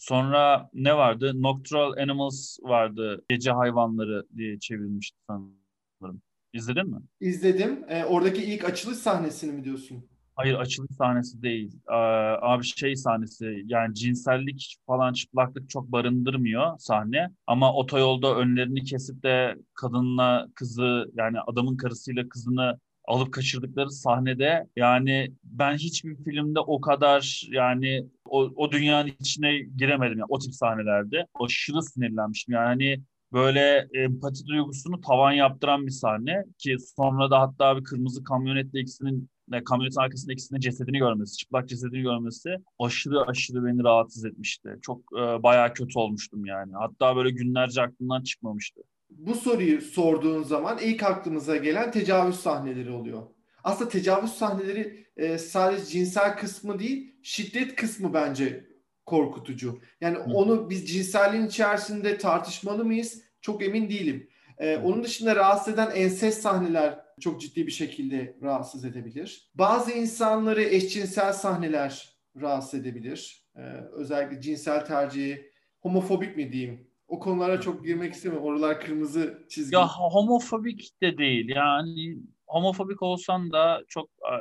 Sonra 0.03 0.69
ne 0.75 0.97
vardı? 0.97 1.43
Nocturnal 1.43 1.93
Animals 1.93 2.59
vardı. 2.63 3.25
Gece 3.29 3.51
hayvanları 3.51 4.27
diye 4.37 4.59
çevrilmişti 4.59 5.19
sanırım. 5.27 6.23
İzledin 6.53 6.91
mi? 6.91 6.97
İzledim. 7.21 7.85
E, 7.89 8.05
oradaki 8.05 8.43
ilk 8.43 8.65
açılış 8.65 8.99
sahnesini 8.99 9.53
mi 9.53 9.65
diyorsun? 9.65 10.05
Hayır 10.37 10.55
açılış 10.55 10.97
sahnesi 10.97 11.43
değil. 11.43 11.73
Ee, 11.89 11.95
abi 12.41 12.65
şey 12.65 12.97
sahnesi 12.97 13.63
yani 13.65 13.95
cinsellik 13.95 14.77
falan 14.87 15.13
çıplaklık 15.13 15.71
çok 15.71 15.93
barındırmıyor 15.93 16.79
sahne. 16.79 17.31
Ama 17.47 17.75
otoyolda 17.75 18.37
önlerini 18.37 18.85
kesip 18.85 19.23
de 19.23 19.57
kadınla 19.75 20.49
kızı 20.55 21.11
yani 21.15 21.41
adamın 21.41 21.77
karısıyla 21.77 22.29
kızını 22.29 22.79
alıp 23.05 23.33
kaçırdıkları 23.33 23.91
sahnede 23.91 24.67
yani 24.77 25.33
ben 25.45 25.77
hiçbir 25.77 26.17
filmde 26.17 26.61
o 26.61 26.81
kadar 26.81 27.49
yani 27.51 28.07
o, 28.25 28.41
o 28.57 28.73
dünyanın 28.73 29.13
içine 29.21 29.59
giremedim 29.59 30.19
yani 30.19 30.29
o 30.29 30.39
tip 30.39 30.55
sahnelerde. 30.55 31.27
Aşırı 31.41 31.83
sinirlenmiştim 31.83 32.55
yani 32.55 32.67
hani 32.67 33.03
böyle 33.33 33.89
empati 33.95 34.47
duygusunu 34.47 35.01
tavan 35.01 35.33
yaptıran 35.33 35.87
bir 35.87 35.91
sahne 35.91 36.45
ki 36.59 36.77
sonra 36.97 37.31
da 37.31 37.41
hatta 37.41 37.77
bir 37.77 37.85
kırmızı 37.85 38.25
kamyonetle 38.25 38.81
ikisinin 38.81 39.31
kamyonetin 39.65 40.01
arkasında 40.01 40.33
ikisinin 40.33 40.61
cesedini 40.61 40.99
görmesi, 40.99 41.37
çıplak 41.37 41.69
cesedini 41.69 42.03
görmesi 42.03 42.57
aşırı 42.79 43.23
aşırı 43.23 43.65
beni 43.65 43.85
rahatsız 43.85 44.25
etmişti. 44.25 44.79
Çok 44.83 45.01
e, 45.13 45.43
bayağı 45.43 45.75
kötü 45.75 45.99
olmuştum 45.99 46.45
yani. 46.45 46.73
Hatta 46.75 47.17
böyle 47.17 47.31
günlerce 47.31 47.83
aklımdan 47.83 48.23
çıkmamıştı 48.23 48.81
bu 49.19 49.35
soruyu 49.35 49.81
sorduğun 49.81 50.43
zaman 50.43 50.79
ilk 50.83 51.03
aklımıza 51.03 51.57
gelen 51.57 51.91
tecavüz 51.91 52.37
sahneleri 52.37 52.91
oluyor. 52.91 53.23
Aslında 53.65 53.91
tecavüz 53.91 54.31
sahneleri 54.31 55.07
e, 55.17 55.39
sadece 55.39 55.85
cinsel 55.85 56.37
kısmı 56.37 56.79
değil, 56.79 57.17
şiddet 57.23 57.75
kısmı 57.75 58.15
bence 58.15 58.67
korkutucu. 59.07 59.81
Yani 60.01 60.17
Hı. 60.17 60.23
onu 60.23 60.71
biz 60.71 60.89
cinselliğin 60.89 61.47
içerisinde 61.47 62.19
tartışmalı 62.19 62.85
mıyız? 62.85 63.23
Çok 63.41 63.63
emin 63.63 63.91
değilim. 63.91 64.29
E, 64.59 64.77
onun 64.77 65.05
dışında 65.05 65.37
rahatsız 65.37 65.75
eden 65.75 65.91
enses 65.95 66.39
sahneler 66.39 66.99
çok 67.21 67.41
ciddi 67.41 67.67
bir 67.67 67.73
şekilde 67.73 68.37
rahatsız 68.43 68.85
edebilir. 68.85 69.51
Bazı 69.55 69.93
insanları 69.93 70.63
eşcinsel 70.63 71.33
sahneler 71.33 72.17
rahatsız 72.41 72.81
edebilir. 72.81 73.47
E, 73.57 73.61
özellikle 73.93 74.41
cinsel 74.41 74.87
tercihi 74.87 75.53
homofobik 75.81 76.37
mi 76.37 76.53
diyeyim 76.53 76.92
o 77.13 77.19
konulara 77.19 77.61
çok 77.61 77.85
girmek 77.85 78.15
istemiyorum. 78.15 78.49
Oralar 78.49 78.81
kırmızı 78.81 79.45
çizgi. 79.49 79.75
Ya 79.75 79.89
homofobik 79.89 81.01
de 81.03 81.19
değil. 81.19 81.49
Yani 81.49 82.17
homofobik 82.47 83.03
olsan 83.03 83.53
da 83.53 83.83
çok 83.89 84.09
e, 84.09 84.35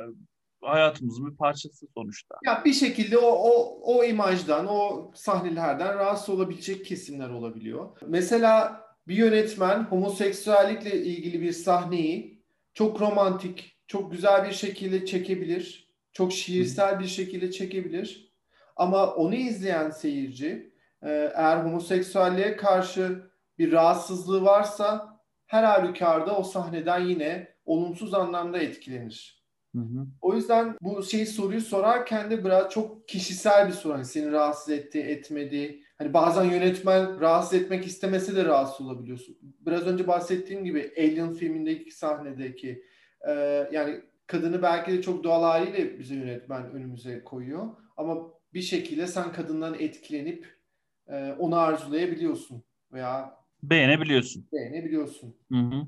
hayatımızın 0.60 1.30
bir 1.30 1.36
parçası 1.36 1.86
sonuçta. 1.94 2.34
Ya 2.44 2.62
bir 2.64 2.72
şekilde 2.72 3.18
o 3.18 3.26
o 3.26 3.80
o 3.82 4.04
imajdan, 4.04 4.66
o 4.66 5.10
sahnelerden 5.14 5.98
rahatsız 5.98 6.28
olabilecek 6.28 6.86
kesimler 6.86 7.28
olabiliyor. 7.28 7.88
Mesela 8.06 8.84
bir 9.08 9.16
yönetmen 9.16 9.84
homoseksüellikle 9.84 11.02
ilgili 11.04 11.40
bir 11.40 11.52
sahneyi 11.52 12.42
çok 12.74 13.00
romantik, 13.00 13.76
çok 13.86 14.12
güzel 14.12 14.48
bir 14.48 14.54
şekilde 14.54 15.06
çekebilir. 15.06 15.92
Çok 16.12 16.32
şiirsel 16.32 17.00
bir 17.00 17.06
şekilde 17.06 17.50
çekebilir. 17.50 18.32
Ama 18.76 19.06
onu 19.06 19.34
izleyen 19.34 19.90
seyirci 19.90 20.71
eğer 21.10 21.64
homoseksüelliğe 21.64 22.56
karşı 22.56 23.22
bir 23.58 23.72
rahatsızlığı 23.72 24.44
varsa 24.44 25.20
her 25.46 25.64
halükarda 25.64 26.36
o 26.36 26.42
sahneden 26.42 27.00
yine 27.00 27.48
olumsuz 27.64 28.14
anlamda 28.14 28.58
etkilenir. 28.58 29.42
Hı 29.74 29.80
hı. 29.80 30.06
O 30.20 30.34
yüzden 30.34 30.76
bu 30.80 31.02
şeyi 31.02 31.26
soruyu 31.26 31.60
sorarken 31.60 32.30
de 32.30 32.44
biraz 32.44 32.70
çok 32.70 33.08
kişisel 33.08 33.68
bir 33.68 33.72
soru. 33.72 33.94
Hani 33.94 34.04
seni 34.04 34.32
rahatsız 34.32 34.70
etti, 34.70 35.00
etmedi. 35.00 35.82
Hani 35.98 36.14
bazen 36.14 36.44
yönetmen 36.44 37.20
rahatsız 37.20 37.54
etmek 37.54 37.86
istemese 37.86 38.36
de 38.36 38.44
rahatsız 38.44 38.86
olabiliyorsun. 38.86 39.38
Biraz 39.42 39.86
önce 39.86 40.06
bahsettiğim 40.06 40.64
gibi 40.64 40.92
Alien 40.98 41.34
filmindeki 41.34 41.90
sahnedeki 41.90 42.84
e, 43.28 43.32
yani 43.72 44.00
kadını 44.26 44.62
belki 44.62 44.92
de 44.92 45.02
çok 45.02 45.24
doğal 45.24 45.42
haliyle 45.42 45.98
bize 45.98 46.14
yönetmen 46.14 46.72
önümüze 46.72 47.24
koyuyor. 47.24 47.68
Ama 47.96 48.18
bir 48.54 48.62
şekilde 48.62 49.06
sen 49.06 49.32
kadından 49.32 49.74
etkilenip 49.78 50.61
e, 51.08 51.32
onu 51.38 51.56
arzulayabiliyorsun 51.58 52.62
veya 52.92 53.34
beğenebiliyorsun. 53.62 54.48
Beğenebiliyorsun. 54.52 55.34
Hı 55.52 55.58
hı. 55.58 55.86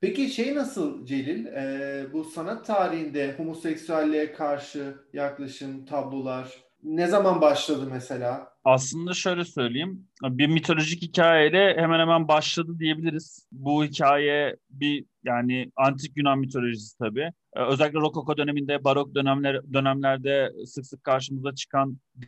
Peki 0.00 0.28
şey 0.28 0.54
nasıl 0.54 1.06
Celil? 1.06 1.46
E, 1.46 2.06
bu 2.12 2.24
sanat 2.24 2.66
tarihinde 2.66 3.34
homoseksüelliğe 3.36 4.32
karşı 4.32 4.94
yaklaşım, 5.12 5.86
tablolar 5.86 6.64
ne 6.82 7.06
zaman 7.06 7.40
başladı 7.40 7.88
mesela? 7.92 8.54
Aslında 8.64 9.14
şöyle 9.14 9.44
söyleyeyim. 9.44 10.08
Bir 10.22 10.46
mitolojik 10.46 11.02
hikayeyle 11.02 11.76
hemen 11.76 12.00
hemen 12.00 12.28
başladı 12.28 12.78
diyebiliriz. 12.78 13.48
Bu 13.52 13.84
hikaye 13.84 14.56
bir 14.70 15.04
yani 15.24 15.72
antik 15.76 16.16
Yunan 16.16 16.38
mitolojisi 16.38 16.98
tabii. 16.98 17.30
Ee, 17.56 17.60
özellikle 17.60 17.98
Rokoko 18.00 18.36
döneminde, 18.36 18.84
barok 18.84 19.14
dönemler 19.14 19.72
dönemlerde 19.72 20.52
sık 20.66 20.86
sık 20.86 21.04
karşımıza 21.04 21.54
çıkan 21.54 21.98
e, 22.16 22.24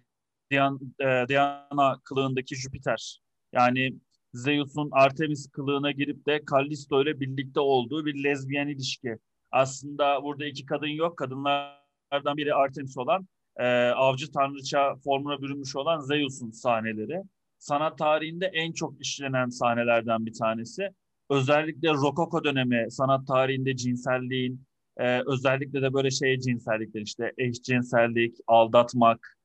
Diana 1.28 2.00
kılığındaki 2.04 2.56
Jüpiter. 2.56 3.20
Yani 3.52 3.94
Zeus'un 4.32 4.88
Artemis 4.92 5.50
kılığına 5.50 5.90
girip 5.90 6.26
de 6.26 6.42
Callisto 6.50 7.02
ile 7.02 7.20
birlikte 7.20 7.61
olduğu 7.61 8.06
bir 8.06 8.24
lezbiyen 8.24 8.68
ilişki. 8.68 9.18
Aslında 9.50 10.22
burada 10.22 10.46
iki 10.46 10.66
kadın 10.66 10.87
yok. 10.87 11.18
Kadınlardan 11.18 12.37
biri 12.37 12.54
Artemis 12.54 12.98
olan 12.98 13.28
e, 13.56 13.66
avcı 13.88 14.32
tanrıça 14.32 14.96
formuna 15.04 15.42
bürünmüş 15.42 15.76
olan 15.76 16.00
Zeus'un 16.00 16.50
sahneleri. 16.50 17.22
Sanat 17.59 17.98
tarihinde 17.98 18.46
en 18.46 18.72
çok 18.72 19.00
işlenen 19.00 19.48
sahnelerden 19.48 20.26
bir 20.26 20.32
tanesi. 20.32 20.88
Özellikle 21.30 21.88
Rokoko 21.88 22.44
dönemi 22.44 22.87
sanat 22.90 23.26
tarihinde 23.26 23.76
cinselliğin, 23.76 24.66
e, 24.96 25.20
özellikle 25.26 25.82
de 25.82 25.92
böyle 25.92 26.11
şey 26.11 26.38
cinsellikler 26.38 27.00
işte 27.00 27.32
eşcinsellik, 27.38 28.37
aldatmak, 28.46 29.36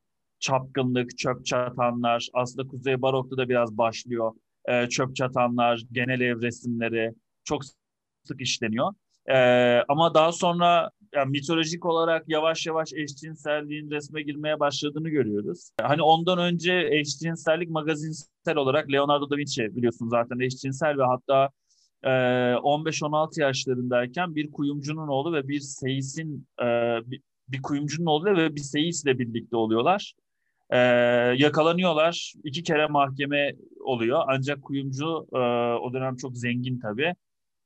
çapkınlık, 0.42 1.18
çöp 1.18 1.46
çatanlar, 1.46 2.28
aslında 2.34 2.68
Kuzey 2.68 3.02
Barok'ta 3.02 3.38
da 3.38 3.50
biraz 3.50 3.78
başlıyor. 3.78 4.32
E, 4.66 4.90
çöp 4.90 5.16
çatanlar, 5.16 5.84
genel 5.92 6.22
ev 6.22 6.42
resimleri 6.42 7.14
çok 7.44 7.62
sık 8.24 8.42
işleniyor. 8.42 8.94
E, 9.30 9.38
ama 9.88 10.14
daha 10.14 10.32
sonra 10.32 10.92
yani 11.16 11.30
mitolojik 11.30 11.86
olarak 11.86 12.30
yavaş 12.30 12.68
yavaş 12.68 12.94
eşcinselliğin 12.94 13.92
resme 13.92 14.22
girmeye 14.22 14.60
başladığını 14.60 15.10
görüyoruz. 15.10 15.72
Hani 15.82 16.02
ondan 16.02 16.40
önce 16.40 16.88
eşcinsellik 16.92 17.70
magazinsel 17.70 18.56
olarak 18.56 18.92
Leonardo 18.92 19.30
da 19.30 19.38
Vinci 19.38 19.76
biliyorsunuz 19.76 20.10
zaten 20.12 20.40
eşcinsel 20.40 20.98
ve 20.98 21.04
hatta 21.04 21.50
15-16 22.04 23.42
yaşlarındayken 23.42 24.36
bir 24.36 24.52
kuyumcunun 24.52 25.08
oğlu 25.08 25.34
ve 25.34 25.48
bir 25.48 25.60
seyisin 25.60 26.48
bir, 27.06 27.22
bir 27.48 27.62
kuyumcunun 27.62 28.06
oğlu 28.06 28.26
ve 28.26 28.56
bir 28.56 28.62
seyisle 28.62 29.20
birlikte 29.20 29.56
oluyorlar. 29.56 30.14
Ee, 30.72 30.78
yakalanıyorlar. 31.38 32.34
İki 32.44 32.64
kere 32.64 32.88
mahkeme 32.88 33.56
oluyor. 33.80 34.24
Ancak 34.28 34.62
kuyumcu 34.62 35.28
e, 35.34 35.38
o 35.76 35.94
dönem 35.94 36.16
çok 36.16 36.38
zengin 36.38 36.80
tabii. 36.80 37.14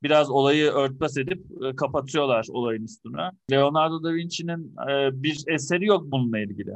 Biraz 0.03 0.29
olayı 0.29 0.71
örtbas 0.71 1.17
edip 1.17 1.45
e, 1.63 1.75
kapatıyorlar 1.75 2.45
olayın 2.49 2.83
üstüne. 2.83 3.31
Leonardo 3.51 4.03
da 4.03 4.13
Vinci'nin 4.13 4.75
e, 4.89 5.23
bir 5.23 5.43
eseri 5.47 5.85
yok 5.85 6.11
bununla 6.11 6.39
ilgili. 6.39 6.73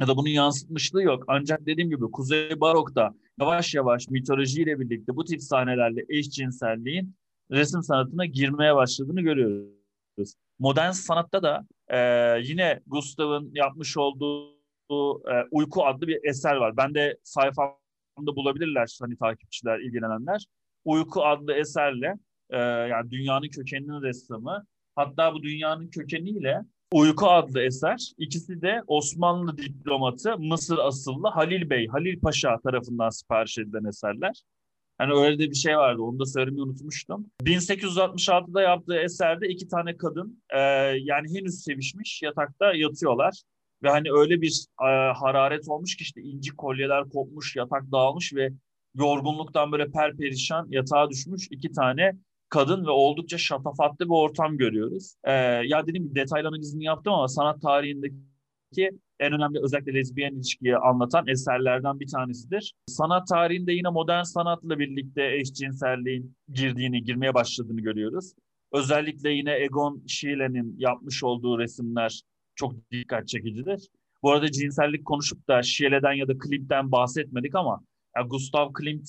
Ya 0.00 0.08
da 0.08 0.16
bunun 0.16 0.28
yansıtmışlığı 0.28 1.02
yok. 1.02 1.24
Ancak 1.28 1.66
dediğim 1.66 1.90
gibi 1.90 2.04
Kuzey 2.10 2.60
Barok'ta 2.60 3.14
yavaş 3.40 3.74
yavaş 3.74 4.08
mitolojiyle 4.08 4.80
birlikte 4.80 5.16
bu 5.16 5.24
tip 5.24 5.42
sahnelerle 5.42 6.04
eşcinselliğin 6.08 7.14
resim 7.50 7.82
sanatına 7.82 8.26
girmeye 8.26 8.74
başladığını 8.74 9.20
görüyoruz. 9.20 10.34
Modern 10.58 10.90
sanatta 10.90 11.42
da 11.42 11.66
e, 11.88 11.98
yine 12.42 12.80
Gustav'ın 12.86 13.50
yapmış 13.54 13.96
olduğu 13.96 14.55
e, 15.30 15.34
Uyku 15.50 15.86
adlı 15.86 16.06
bir 16.06 16.18
eser 16.24 16.56
var. 16.56 16.76
Ben 16.76 16.94
de 16.94 17.18
sayfamda 17.22 18.36
bulabilirler 18.36 18.96
hani 19.00 19.16
takipçiler, 19.16 19.80
ilgilenenler. 19.80 20.46
Uyku 20.84 21.24
adlı 21.24 21.52
eserle 21.52 22.14
e, 22.50 22.58
yani 22.60 23.10
dünyanın 23.10 23.48
kökeninin 23.48 24.02
ressamı 24.02 24.66
hatta 24.96 25.34
bu 25.34 25.42
dünyanın 25.42 25.88
kökeniyle 25.88 26.62
Uyku 26.92 27.26
adlı 27.26 27.62
eser. 27.62 28.12
İkisi 28.18 28.62
de 28.62 28.82
Osmanlı 28.86 29.58
diplomatı 29.58 30.38
Mısır 30.38 30.78
asıllı 30.78 31.28
Halil 31.28 31.70
Bey, 31.70 31.86
Halil 31.86 32.20
Paşa 32.20 32.58
tarafından 32.58 33.10
sipariş 33.10 33.58
edilen 33.58 33.84
eserler. 33.84 34.42
Hani 34.98 35.12
öyle 35.12 35.38
de 35.38 35.50
bir 35.50 35.54
şey 35.54 35.76
vardı. 35.76 36.02
Onu 36.02 36.18
da 36.18 36.26
söylemeyi 36.26 36.62
unutmuştum. 36.62 37.26
1866'da 37.42 38.62
yaptığı 38.62 38.96
eserde 38.96 39.48
iki 39.48 39.68
tane 39.68 39.96
kadın 39.96 40.42
e, 40.50 40.60
yani 41.00 41.38
henüz 41.38 41.54
sevişmiş 41.54 42.22
yatakta 42.22 42.74
yatıyorlar. 42.74 43.42
Ve 43.82 43.88
hani 43.88 44.12
öyle 44.12 44.40
bir 44.40 44.66
e, 44.82 45.12
hararet 45.12 45.68
olmuş 45.68 45.96
ki 45.96 46.02
işte 46.02 46.20
inci 46.20 46.50
kolyeler 46.50 47.08
kopmuş, 47.08 47.56
yatak 47.56 47.92
dağılmış 47.92 48.34
ve 48.34 48.50
yorgunluktan 48.94 49.72
böyle 49.72 49.90
perperişan 49.90 50.66
yatağa 50.70 51.10
düşmüş 51.10 51.48
iki 51.50 51.72
tane 51.72 52.12
kadın 52.48 52.86
ve 52.86 52.90
oldukça 52.90 53.38
şatafatlı 53.38 54.04
bir 54.04 54.14
ortam 54.14 54.56
görüyoruz. 54.56 55.14
Ee, 55.24 55.32
ya 55.64 55.86
dediğim 55.86 56.04
gibi 56.04 56.14
detaylı 56.14 56.48
analizini 56.48 56.84
yaptım 56.84 57.12
ama 57.12 57.28
sanat 57.28 57.62
tarihindeki 57.62 58.90
en 59.20 59.32
önemli 59.32 59.58
özellikle 59.62 59.94
lezbiyen 59.94 60.34
ilişkiyi 60.34 60.76
anlatan 60.76 61.26
eserlerden 61.26 62.00
bir 62.00 62.06
tanesidir. 62.06 62.74
Sanat 62.86 63.28
tarihinde 63.28 63.72
yine 63.72 63.88
modern 63.88 64.22
sanatla 64.22 64.78
birlikte 64.78 65.36
eşcinselliğin 65.36 66.36
girdiğini, 66.52 67.04
girmeye 67.04 67.34
başladığını 67.34 67.80
görüyoruz. 67.80 68.32
Özellikle 68.72 69.30
yine 69.30 69.62
Egon 69.64 70.02
Schiene'nin 70.06 70.74
yapmış 70.78 71.24
olduğu 71.24 71.58
resimler 71.58 72.22
çok 72.56 72.90
dikkat 72.90 73.28
çekicidir. 73.28 73.88
Bu 74.22 74.32
arada 74.32 74.50
cinsellik 74.50 75.04
konuşup 75.04 75.48
da 75.48 75.62
Schiene'den 75.62 76.12
ya 76.12 76.28
da 76.28 76.38
Klimt'ten 76.38 76.92
bahsetmedik 76.92 77.54
ama 77.54 77.80
yani 78.16 78.28
Gustav 78.28 78.72
Klimt 78.72 79.08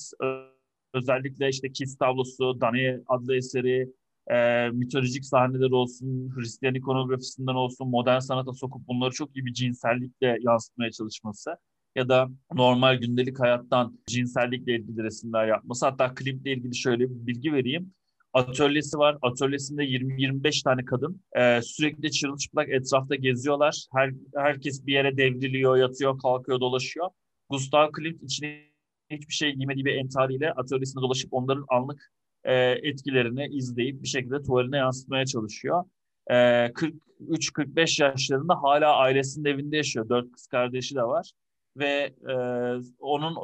özellikle 0.94 1.48
işte 1.48 1.72
Kiss 1.72 1.98
tablosu, 1.98 2.60
Dani 2.60 3.00
adlı 3.06 3.36
eseri, 3.36 3.92
e, 4.30 4.68
mitolojik 4.70 5.24
sahneler 5.24 5.70
olsun, 5.70 6.30
Hristiyan 6.34 6.74
ikonografisinden 6.74 7.54
olsun, 7.54 7.88
modern 7.88 8.18
sanata 8.18 8.52
sokup 8.52 8.88
bunları 8.88 9.10
çok 9.10 9.36
iyi 9.36 9.46
bir 9.46 9.52
cinsellikle 9.52 10.38
yansıtmaya 10.40 10.90
çalışması 10.90 11.50
ya 11.96 12.08
da 12.08 12.28
normal 12.54 12.94
gündelik 12.94 13.40
hayattan 13.40 13.98
cinsellikle 14.06 14.76
ilgili 14.76 15.02
resimler 15.02 15.46
yapması. 15.46 15.86
Hatta 15.86 16.14
kliple 16.14 16.52
ilgili 16.52 16.76
şöyle 16.76 17.10
bir 17.10 17.26
bilgi 17.26 17.52
vereyim. 17.52 17.94
Atölyesi 18.38 18.98
var. 18.98 19.18
Atölyesinde 19.22 19.84
20-25 19.84 20.64
tane 20.64 20.84
kadın 20.84 21.22
e, 21.36 21.62
sürekli 21.62 22.10
çırılçıplak 22.10 22.68
etrafta 22.68 23.14
geziyorlar. 23.14 23.86
Her, 23.92 24.10
herkes 24.36 24.86
bir 24.86 24.92
yere 24.92 25.16
devriliyor, 25.16 25.76
yatıyor, 25.76 26.18
kalkıyor, 26.18 26.60
dolaşıyor. 26.60 27.10
Gustav 27.50 27.92
Klimt 27.92 28.22
içine 28.22 28.62
hiçbir 29.10 29.34
şey 29.34 29.52
giymediği 29.52 29.84
bir 29.84 29.94
entariyle 29.94 30.52
atölyesinde 30.52 31.02
dolaşıp 31.02 31.32
onların 31.32 31.64
anlık 31.68 32.12
e, 32.44 32.54
etkilerini 32.70 33.46
izleyip 33.46 34.02
bir 34.02 34.08
şekilde 34.08 34.42
tuvaline 34.42 34.76
yansıtmaya 34.76 35.26
çalışıyor. 35.26 35.84
E, 36.30 36.34
43-45 36.34 38.02
yaşlarında 38.02 38.54
hala 38.62 38.96
ailesinin 38.96 39.44
evinde 39.44 39.76
yaşıyor. 39.76 40.08
Dört 40.08 40.32
kız 40.32 40.46
kardeşi 40.46 40.94
de 40.94 41.02
var. 41.02 41.32
Ve 41.76 42.14
e, 42.28 42.34
onun 42.98 43.36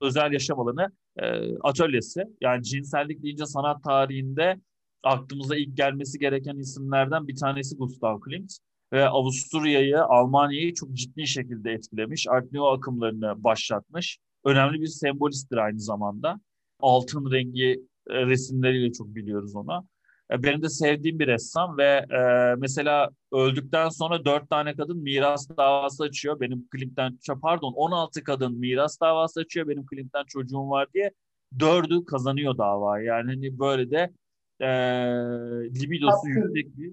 özel 0.00 0.32
yaşam 0.32 0.60
alanı 0.60 0.92
e, 1.16 1.56
atölyesi. 1.60 2.24
Yani 2.40 2.62
cinsellik 2.62 3.22
deyince 3.22 3.46
sanat 3.46 3.84
tarihinde 3.84 4.60
aklımıza 5.02 5.56
ilk 5.56 5.76
gelmesi 5.76 6.18
gereken 6.18 6.56
isimlerden 6.58 7.28
bir 7.28 7.36
tanesi 7.36 7.76
Gustav 7.76 8.20
Klimt 8.20 8.52
ve 8.92 9.08
Avusturya'yı, 9.08 10.02
Almanya'yı 10.02 10.74
çok 10.74 10.92
ciddi 10.92 11.26
şekilde 11.26 11.72
etkilemiş. 11.72 12.26
Art 12.28 12.52
Nouveau 12.52 12.72
akımlarını 12.72 13.44
başlatmış 13.44 14.18
önemli 14.44 14.80
bir 14.80 14.86
sembolisttir 14.86 15.56
aynı 15.56 15.80
zamanda. 15.80 16.40
Altın 16.80 17.30
rengi 17.32 17.86
e, 18.10 18.26
resimleriyle 18.26 18.92
çok 18.92 19.14
biliyoruz 19.14 19.56
onu. 19.56 19.86
E, 20.32 20.42
benim 20.42 20.62
de 20.62 20.68
sevdiğim 20.68 21.18
bir 21.18 21.26
ressam 21.26 21.78
ve 21.78 22.06
e, 22.10 22.54
mesela 22.58 23.10
öldükten 23.32 23.88
sonra 23.88 24.24
dört 24.24 24.50
tane 24.50 24.76
kadın 24.76 24.98
miras 24.98 25.48
davası 25.56 26.02
açıyor. 26.04 26.40
Benim 26.40 26.68
Klimt'ten, 26.68 27.18
pardon 27.42 27.72
16 27.72 28.24
kadın 28.24 28.58
miras 28.58 29.00
davası 29.00 29.40
açıyor. 29.40 29.68
Benim 29.68 29.86
Klimt'ten 29.86 30.24
çocuğum 30.24 30.70
var 30.70 30.88
diye. 30.94 31.12
Dördü 31.58 32.04
kazanıyor 32.04 32.58
davayı. 32.58 33.04
Yani 33.04 33.30
hani 33.30 33.58
böyle 33.58 33.90
de 33.90 34.10
e, 34.60 34.68
libidosu 35.80 36.28
yüksek 36.28 36.76
bir 36.76 36.92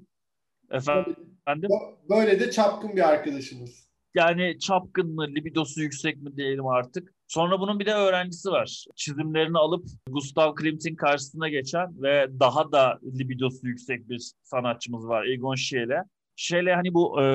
efendim. 0.71 1.69
Böyle 2.09 2.39
de 2.39 2.51
çapkın 2.51 2.95
bir 2.95 3.09
arkadaşımız. 3.09 3.87
Yani 4.15 4.59
çapkın 4.59 5.15
mı, 5.15 5.27
libidosu 5.27 5.81
yüksek 5.81 6.21
mi 6.21 6.37
diyelim 6.37 6.67
artık. 6.67 7.13
Sonra 7.27 7.59
bunun 7.59 7.79
bir 7.79 7.85
de 7.85 7.93
öğrencisi 7.93 8.49
var. 8.49 8.85
Çizimlerini 8.95 9.57
alıp 9.57 9.85
Gustav 10.09 10.55
Klimt'in 10.55 10.95
karşısına 10.95 11.49
geçen 11.49 12.01
ve 12.03 12.27
daha 12.39 12.71
da 12.71 12.99
libidosu 13.03 13.67
yüksek 13.67 14.09
bir 14.09 14.31
sanatçımız 14.43 15.07
var 15.07 15.25
Egon 15.25 15.55
Schiele. 15.55 16.03
Schiele 16.35 16.75
hani 16.75 16.93
bu 16.93 17.21
e, 17.21 17.25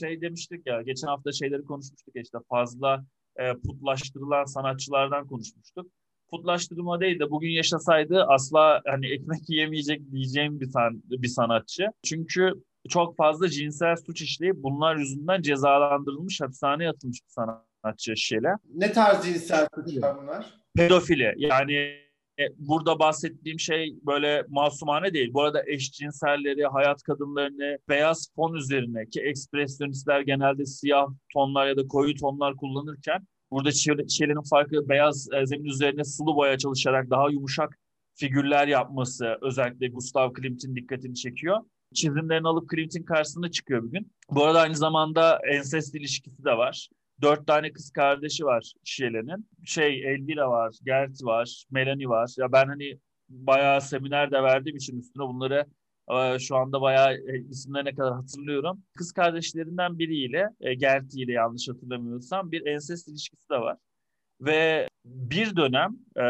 şey 0.00 0.20
demiştik 0.20 0.66
ya 0.66 0.82
geçen 0.82 1.08
hafta 1.08 1.32
şeyleri 1.32 1.64
konuşmuştuk 1.64 2.16
işte 2.16 2.38
fazla 2.48 3.04
e, 3.36 3.52
putlaştırılan 3.52 4.44
sanatçılardan 4.44 5.26
konuşmuştuk. 5.26 5.86
Putlaştırma 6.30 7.00
değil 7.00 7.18
de 7.20 7.30
bugün 7.30 7.50
yaşasaydı 7.50 8.24
asla 8.24 8.82
hani 8.86 9.06
ekmek 9.06 9.48
yiyemeyecek 9.48 10.12
diyeceğim 10.12 10.60
bir, 10.60 10.70
san, 10.70 11.02
bir 11.04 11.28
sanatçı. 11.28 11.86
Çünkü 12.04 12.52
çok 12.88 13.16
fazla 13.16 13.48
cinsel 13.48 13.96
suç 13.96 14.22
işleyip 14.22 14.56
bunlar 14.56 14.96
yüzünden 14.96 15.42
cezalandırılmış, 15.42 16.40
hapishaneye 16.40 16.90
atılmış 16.90 17.18
bir 17.24 17.30
sanatçı 17.30 17.69
sanatçı 17.84 18.16
Şele. 18.16 18.54
Ne 18.74 18.92
tarz 18.92 19.24
cinsel 19.24 19.66
suçlar 19.74 20.22
bunlar? 20.22 20.54
Pedofili. 20.76 21.34
Yani 21.36 21.74
e, 22.40 22.42
burada 22.58 22.98
bahsettiğim 22.98 23.60
şey 23.60 23.94
böyle 24.06 24.44
masumane 24.48 25.14
değil. 25.14 25.30
Bu 25.32 25.42
arada 25.42 25.62
eşcinselleri, 25.66 26.66
hayat 26.66 27.02
kadınlarını 27.02 27.78
beyaz 27.88 28.32
fon 28.36 28.54
üzerine 28.54 29.06
ki 29.06 29.20
ekspresyonistler 29.20 30.20
genelde 30.20 30.66
siyah 30.66 31.06
tonlar 31.32 31.66
ya 31.66 31.76
da 31.76 31.88
koyu 31.88 32.14
tonlar 32.14 32.56
kullanırken 32.56 33.26
burada 33.50 33.70
Şele'nin 34.08 34.48
farkı 34.50 34.88
beyaz 34.88 35.28
e, 35.32 35.46
zemin 35.46 35.64
üzerine 35.64 36.04
sulu 36.04 36.36
boya 36.36 36.58
çalışarak 36.58 37.10
daha 37.10 37.30
yumuşak 37.30 37.78
figürler 38.14 38.68
yapması 38.68 39.38
özellikle 39.40 39.88
Gustav 39.88 40.32
Klimt'in 40.32 40.76
dikkatini 40.76 41.14
çekiyor. 41.14 41.58
Çizimlerini 41.94 42.48
alıp 42.48 42.68
Klimt'in 42.68 43.02
karşısına 43.02 43.50
çıkıyor 43.50 43.82
bugün. 43.82 44.12
Bu 44.30 44.44
arada 44.44 44.60
aynı 44.60 44.76
zamanda 44.76 45.38
ensest 45.52 45.94
ilişkisi 45.94 46.44
de 46.44 46.50
var 46.50 46.88
Dört 47.22 47.46
tane 47.46 47.72
kız 47.72 47.90
kardeşi 47.90 48.44
var 48.44 48.72
Şiele'nin. 48.84 49.48
Şey 49.64 50.12
Elvira 50.14 50.50
var, 50.50 50.74
Gert 50.84 51.24
var, 51.24 51.64
Melanie 51.70 52.08
var. 52.08 52.34
Ya 52.38 52.52
ben 52.52 52.66
hani 52.66 52.98
bayağı 53.28 53.80
seminer 53.80 54.30
de 54.30 54.42
verdiğim 54.42 54.76
için 54.76 54.98
üstüne 54.98 55.24
bunları 55.24 55.66
e, 56.10 56.38
şu 56.38 56.56
anda 56.56 56.80
bayağı 56.80 57.14
e, 57.14 57.38
isimlerine 57.50 57.94
kadar 57.94 58.14
hatırlıyorum. 58.14 58.82
Kız 58.96 59.12
kardeşlerinden 59.12 59.98
biriyle, 59.98 60.48
e, 60.60 60.74
Gerti 60.74 61.20
ile 61.20 61.32
yanlış 61.32 61.68
hatırlamıyorsam 61.68 62.52
bir 62.52 62.66
ensest 62.66 63.08
ilişkisi 63.08 63.50
de 63.50 63.60
var. 63.60 63.76
Ve 64.40 64.88
bir 65.04 65.56
dönem 65.56 65.96
e, 66.16 66.24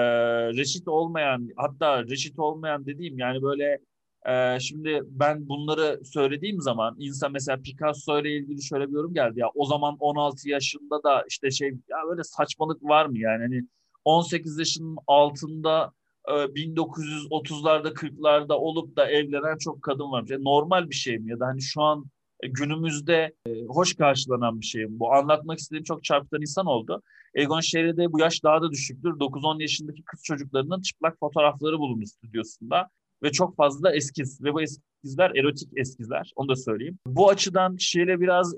reşit 0.56 0.88
olmayan, 0.88 1.48
hatta 1.56 2.04
reşit 2.04 2.38
olmayan 2.38 2.86
dediğim 2.86 3.18
yani 3.18 3.42
böyle 3.42 3.78
e, 4.28 4.60
şimdi 4.60 5.02
ben 5.06 5.48
bunları 5.48 6.00
söylediğim 6.04 6.60
zaman 6.60 6.96
insan 6.98 7.32
mesela 7.32 7.58
Picasso 7.62 8.20
ile 8.20 8.36
ilgili 8.36 8.62
şöyle 8.62 8.88
bir 8.88 8.92
yorum 8.92 9.14
geldi 9.14 9.40
ya 9.40 9.46
o 9.54 9.66
zaman 9.66 9.96
16 10.00 10.48
yaşında 10.48 11.02
da 11.02 11.24
işte 11.28 11.50
şey 11.50 11.68
ya 11.68 11.98
böyle 12.10 12.24
saçmalık 12.24 12.82
var 12.82 13.06
mı 13.06 13.18
yani 13.18 13.42
hani 13.42 13.62
18 14.04 14.58
yaşının 14.58 14.96
altında 15.06 15.92
1930'larda 16.28 17.88
e, 17.88 17.92
40'larda 17.92 18.52
olup 18.52 18.96
da 18.96 19.10
evlenen 19.10 19.58
çok 19.58 19.82
kadın 19.82 20.12
varmış. 20.12 20.30
Yani 20.30 20.44
normal 20.44 20.90
bir 20.90 20.94
şey 20.94 21.18
mi 21.18 21.30
ya 21.30 21.40
da 21.40 21.46
hani 21.46 21.62
şu 21.62 21.82
an 21.82 22.04
e, 22.40 22.48
günümüzde 22.48 23.34
e, 23.46 23.64
hoş 23.64 23.94
karşılanan 23.94 24.60
bir 24.60 24.66
şey 24.66 24.86
mi? 24.86 24.98
Bu 24.98 25.12
anlatmak 25.12 25.58
istediğim 25.58 25.84
çok 25.84 26.04
çarpıtan 26.04 26.40
insan 26.40 26.66
oldu. 26.66 27.02
Egon 27.34 27.60
Schiele'de 27.60 28.12
bu 28.12 28.20
yaş 28.20 28.44
daha 28.44 28.62
da 28.62 28.70
düşüktür. 28.70 29.10
9-10 29.10 29.62
yaşındaki 29.62 30.02
kız 30.02 30.22
çocuklarının 30.24 30.80
çıplak 30.80 31.18
fotoğrafları 31.18 31.78
bulundu 31.78 32.06
stüdyosunda 32.06 32.88
ve 33.22 33.32
çok 33.32 33.56
fazla 33.56 33.94
eskiz 33.94 34.44
ve 34.44 34.54
bu 34.54 34.62
eskizler 34.62 35.30
erotik 35.36 35.68
eskizler 35.76 36.32
onu 36.36 36.48
da 36.48 36.56
söyleyeyim. 36.56 36.98
Bu 37.06 37.28
açıdan 37.28 37.76
Schiele 37.76 38.20
biraz 38.20 38.54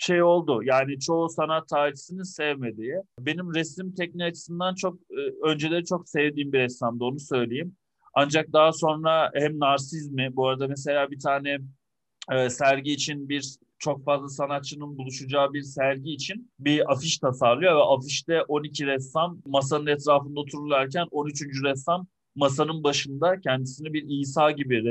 şey 0.00 0.22
oldu. 0.22 0.60
Yani 0.64 1.00
çoğu 1.00 1.28
sanat 1.28 1.68
tarihçisinin 1.68 2.22
sevmediği. 2.22 2.94
Benim 3.18 3.54
resim 3.54 3.94
tekniği 3.94 4.28
açısından 4.28 4.74
çok 4.74 4.94
e, 4.94 5.48
önceleri 5.50 5.84
çok 5.84 6.08
sevdiğim 6.08 6.52
bir 6.52 6.58
ressamdı 6.58 7.04
onu 7.04 7.20
söyleyeyim. 7.20 7.76
Ancak 8.14 8.52
daha 8.52 8.72
sonra 8.72 9.30
hem 9.34 9.60
narsizmi, 9.60 10.36
bu 10.36 10.48
arada 10.48 10.68
mesela 10.68 11.10
bir 11.10 11.18
tane 11.18 11.58
e, 12.32 12.50
sergi 12.50 12.92
için 12.92 13.28
bir 13.28 13.56
çok 13.78 14.04
fazla 14.04 14.28
sanatçının 14.28 14.98
buluşacağı 14.98 15.52
bir 15.52 15.62
sergi 15.62 16.10
için 16.10 16.52
bir 16.58 16.92
afiş 16.92 17.18
tasarlıyor 17.18 17.76
ve 17.76 17.82
afişte 17.82 18.42
12 18.42 18.86
ressam 18.86 19.38
masanın 19.46 19.86
etrafında 19.86 20.40
otururlarken 20.40 21.06
13. 21.10 21.42
ressam 21.64 22.06
masanın 22.34 22.84
başında 22.84 23.40
kendisini 23.40 23.92
bir 23.92 24.04
İsa 24.08 24.50
gibi 24.50 24.84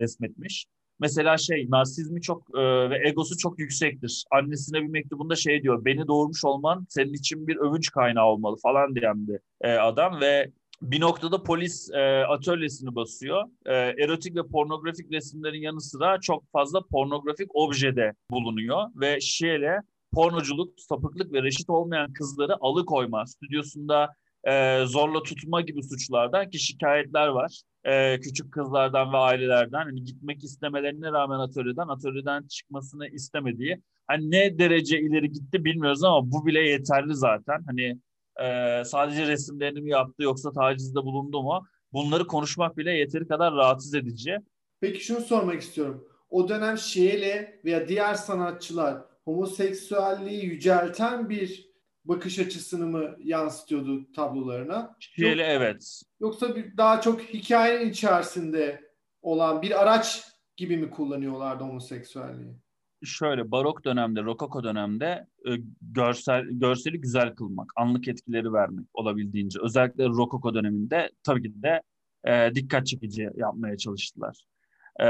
resmetmiş. 0.00 0.66
Mesela 1.00 1.38
şey 1.38 1.66
narsizmi 1.70 2.20
çok 2.20 2.58
e, 2.58 2.90
ve 2.90 3.08
egosu 3.08 3.36
çok 3.38 3.58
yüksektir. 3.58 4.24
Annesine 4.30 4.82
bir 4.82 4.88
mektubunda 4.88 5.36
şey 5.36 5.62
diyor. 5.62 5.84
Beni 5.84 6.08
doğurmuş 6.08 6.44
olman 6.44 6.86
senin 6.88 7.12
için 7.12 7.46
bir 7.46 7.56
övünç 7.56 7.90
kaynağı 7.90 8.26
olmalı 8.26 8.56
falan 8.62 8.94
diyen 8.94 9.28
bir 9.28 9.38
e, 9.60 9.72
adam 9.72 10.20
ve 10.20 10.50
bir 10.82 11.00
noktada 11.00 11.42
polis 11.42 11.90
e, 11.94 12.24
atölyesini 12.24 12.94
basıyor. 12.94 13.44
E, 13.66 13.72
erotik 13.74 14.36
ve 14.36 14.42
pornografik 14.46 15.12
resimlerin 15.12 15.60
yanı 15.60 15.80
sıra 15.80 16.20
çok 16.20 16.52
fazla 16.52 16.80
pornografik 16.90 17.56
objede 17.56 18.12
bulunuyor 18.30 18.88
ve 19.00 19.20
şeyle 19.20 19.80
pornoculuk, 20.12 20.80
sapıklık 20.80 21.32
ve 21.32 21.42
reşit 21.42 21.70
olmayan 21.70 22.12
kızları 22.12 22.56
alıkoyma, 22.60 23.26
stüdyosunda 23.26 24.08
e, 24.44 24.84
zorla 24.86 25.22
tutma 25.22 25.60
gibi 25.60 25.82
suçlardan 25.82 26.50
ki 26.50 26.58
şikayetler 26.58 27.28
var. 27.28 27.62
E, 27.84 28.20
küçük 28.20 28.52
kızlardan 28.52 29.12
ve 29.12 29.16
ailelerden 29.16 29.84
hani 29.84 30.04
gitmek 30.04 30.44
istemelerine 30.44 31.12
rağmen 31.12 31.38
atölyeden 31.38 31.88
atölyeden 31.88 32.46
çıkmasını 32.46 33.08
istemediği. 33.08 33.82
Hani 34.06 34.30
ne 34.30 34.58
derece 34.58 35.00
ileri 35.00 35.32
gitti 35.32 35.64
bilmiyoruz 35.64 36.04
ama 36.04 36.30
bu 36.32 36.46
bile 36.46 36.60
yeterli 36.60 37.14
zaten. 37.14 37.64
Hani 37.66 37.98
e, 38.42 38.84
sadece 38.84 39.26
resimlerini 39.26 39.80
mi 39.80 39.90
yaptı 39.90 40.22
yoksa 40.22 40.52
tacizde 40.52 40.98
bulundu 40.98 41.42
mu? 41.42 41.66
Bunları 41.92 42.26
konuşmak 42.26 42.76
bile 42.76 42.92
yeteri 42.92 43.28
kadar 43.28 43.54
rahatsız 43.54 43.94
edici. 43.94 44.36
Peki 44.80 45.04
şunu 45.04 45.20
sormak 45.20 45.60
istiyorum. 45.60 46.08
O 46.30 46.48
dönem 46.48 46.78
Şiele 46.78 47.60
veya 47.64 47.88
diğer 47.88 48.14
sanatçılar 48.14 49.04
homoseksüelliği 49.24 50.44
yücelten 50.44 51.28
bir 51.28 51.71
bakış 52.04 52.38
açısını 52.38 52.86
mı 52.86 53.16
yansıtıyordu 53.24 54.12
tablolarına? 54.12 54.96
Şöyle 55.00 55.42
evet. 55.42 56.02
Yoksa 56.20 56.56
bir, 56.56 56.76
daha 56.76 57.00
çok 57.00 57.20
hikayenin 57.20 57.90
içerisinde 57.90 58.92
olan 59.22 59.62
bir 59.62 59.82
araç 59.82 60.24
gibi 60.56 60.76
mi 60.76 60.90
kullanıyorlardı 60.90 61.64
homoseksüelliği? 61.64 62.56
Şöyle 63.04 63.50
barok 63.50 63.84
dönemde, 63.84 64.22
rokoko 64.22 64.64
dönemde 64.64 65.26
e, 65.46 65.50
görsel 65.80 66.44
görseli 66.50 67.00
güzel 67.00 67.34
kılmak, 67.34 67.72
anlık 67.76 68.08
etkileri 68.08 68.52
vermek 68.52 68.86
olabildiğince. 68.94 69.58
Özellikle 69.62 70.04
rokoko 70.04 70.54
döneminde 70.54 71.10
tabii 71.22 71.42
ki 71.42 71.62
de 71.62 71.82
e, 72.24 72.54
dikkat 72.54 72.86
çekici 72.86 73.30
yapmaya 73.34 73.76
çalıştılar. 73.76 74.44
E, 75.00 75.06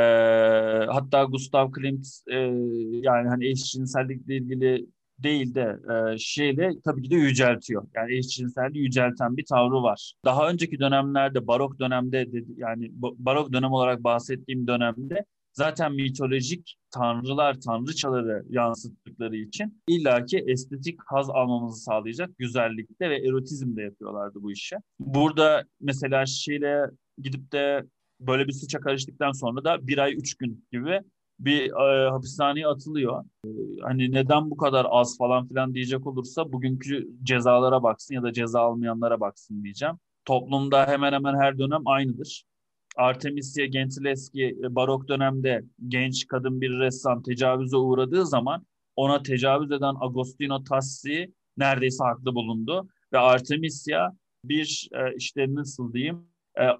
hatta 0.87 1.25
Gustav 1.25 1.73
Klimt 1.73 2.07
e, 2.31 2.37
yani 2.93 3.29
hani 3.29 3.47
eşcinsellikle 3.47 4.37
ilgili 4.37 4.87
değil 5.23 5.55
de 5.55 5.79
e, 6.15 6.19
şeyle 6.19 6.71
tabii 6.85 7.03
ki 7.03 7.11
de 7.11 7.17
yüceltiyor. 7.17 7.87
Yani 7.95 8.17
eşcinselliği 8.17 8.85
yücelten 8.85 9.37
bir 9.37 9.45
tavrı 9.45 9.83
var. 9.83 10.13
Daha 10.25 10.51
önceki 10.51 10.79
dönemlerde 10.79 11.47
barok 11.47 11.79
dönemde 11.81 12.29
yani 12.57 12.91
barok 12.99 13.53
dönem 13.53 13.73
olarak 13.73 14.05
bahsettiğim 14.05 14.67
dönemde 14.67 15.25
zaten 15.53 15.93
mitolojik 15.93 16.77
tanrılar, 16.91 17.61
tanrıçaları 17.61 18.45
yansıttıkları 18.49 19.37
için 19.37 19.83
illaki 19.89 20.39
estetik 20.39 21.01
haz 21.07 21.31
almamızı 21.31 21.83
sağlayacak 21.83 22.39
güzellikte 22.39 23.11
ve 23.11 23.17
erotizmde 23.17 23.83
yapıyorlardı 23.83 24.43
bu 24.43 24.53
işi. 24.53 24.77
Burada 25.01 25.65
mesela 25.81 26.27
şeyle 26.27 26.91
gidip 27.19 27.53
de 27.53 27.85
böyle 28.21 28.49
bir 28.49 28.53
suça 28.53 28.81
karıştıktan 28.81 29.33
sonra 29.33 29.65
da 29.65 29.87
bir 29.87 29.99
ay 29.99 30.15
üç 30.15 30.35
gün 30.35 30.67
gibi 30.73 31.01
bir 31.45 31.71
e, 31.71 32.11
hapishaneye 32.11 32.67
atılıyor. 32.67 33.25
E, 33.47 33.49
hani 33.83 34.13
neden 34.13 34.51
bu 34.51 34.57
kadar 34.57 34.87
az 34.91 35.19
falan 35.19 35.49
filan 35.49 35.75
diyecek 35.75 36.07
olursa 36.07 36.53
bugünkü 36.53 37.09
cezalara 37.23 37.83
baksın 37.83 38.15
ya 38.15 38.23
da 38.23 38.33
ceza 38.33 38.61
almayanlara 38.61 39.21
baksın 39.21 39.65
diyeceğim. 39.65 39.95
Toplumda 40.25 40.87
hemen 40.87 41.13
hemen 41.13 41.35
her 41.35 41.59
dönem 41.59 41.83
aynıdır. 41.87 42.45
Artemisia 42.97 43.67
Gentileschi 43.67 44.57
barok 44.71 45.09
dönemde 45.09 45.65
genç 45.89 46.27
kadın 46.27 46.61
bir 46.61 46.71
ressam 46.71 47.23
tecavüze 47.23 47.77
uğradığı 47.77 48.27
zaman 48.27 48.67
ona 48.97 49.23
tecavüz 49.23 49.73
eden 49.73 49.95
Agostino 50.01 50.65
Tassi 50.65 51.33
neredeyse 51.57 52.05
haklı 52.05 52.35
bulundu. 52.35 52.89
Ve 53.13 53.19
Artemisia 53.19 54.11
bir 54.45 54.91
işte 55.17 55.55
nasıl 55.55 55.93
diyeyim 55.93 56.27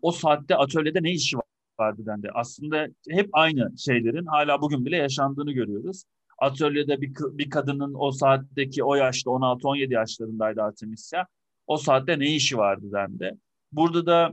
o 0.03 0.13
saatte 0.13 0.57
atölyede 0.57 1.03
ne 1.03 1.11
işi 1.11 1.37
var? 1.37 1.52
Vardı 1.83 2.03
dendi. 2.07 2.29
Aslında 2.35 2.87
hep 3.09 3.29
aynı 3.33 3.79
şeylerin 3.79 4.27
hala 4.27 4.61
bugün 4.63 4.85
bile 4.85 4.97
yaşandığını 4.97 5.53
görüyoruz. 5.53 6.05
Atölyede 6.39 7.01
bir, 7.01 7.13
bir 7.15 7.51
kadının 7.51 7.95
o 7.99 8.11
saatteki 8.13 8.85
o 8.85 8.95
yaşta 8.95 9.31
16-17 9.31 9.93
yaşlarındaydı 9.95 10.63
Artemisia. 10.63 11.27
O 11.67 11.77
saatte 11.77 12.19
ne 12.19 12.27
işi 12.27 12.59
vardı 12.59 12.87
dendi. 12.93 13.37
Burada 13.73 14.07
da 14.07 14.33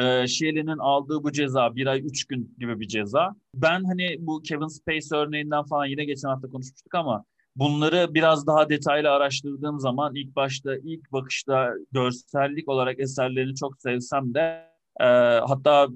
e, 0.00 0.26
Shelley'nin 0.26 0.78
aldığı 0.78 1.22
bu 1.24 1.32
ceza 1.32 1.76
bir 1.76 1.86
ay 1.86 2.00
üç 2.00 2.24
gün 2.24 2.54
gibi 2.58 2.80
bir 2.80 2.88
ceza. 2.88 3.34
Ben 3.54 3.84
hani 3.84 4.16
bu 4.18 4.42
Kevin 4.42 4.66
Space 4.66 5.16
örneğinden 5.16 5.64
falan 5.64 5.86
yine 5.86 6.04
geçen 6.04 6.28
hafta 6.28 6.48
konuşmuştuk 6.48 6.94
ama 6.94 7.24
bunları 7.56 8.14
biraz 8.14 8.46
daha 8.46 8.68
detaylı 8.68 9.10
araştırdığım 9.10 9.80
zaman 9.80 10.14
ilk 10.14 10.36
başta 10.36 10.76
ilk 10.76 11.12
bakışta 11.12 11.70
görsellik 11.92 12.68
olarak 12.68 13.00
eserlerini 13.00 13.54
çok 13.54 13.80
sevsem 13.82 14.34
de 14.34 14.72
e, 15.00 15.06
hatta 15.48 15.88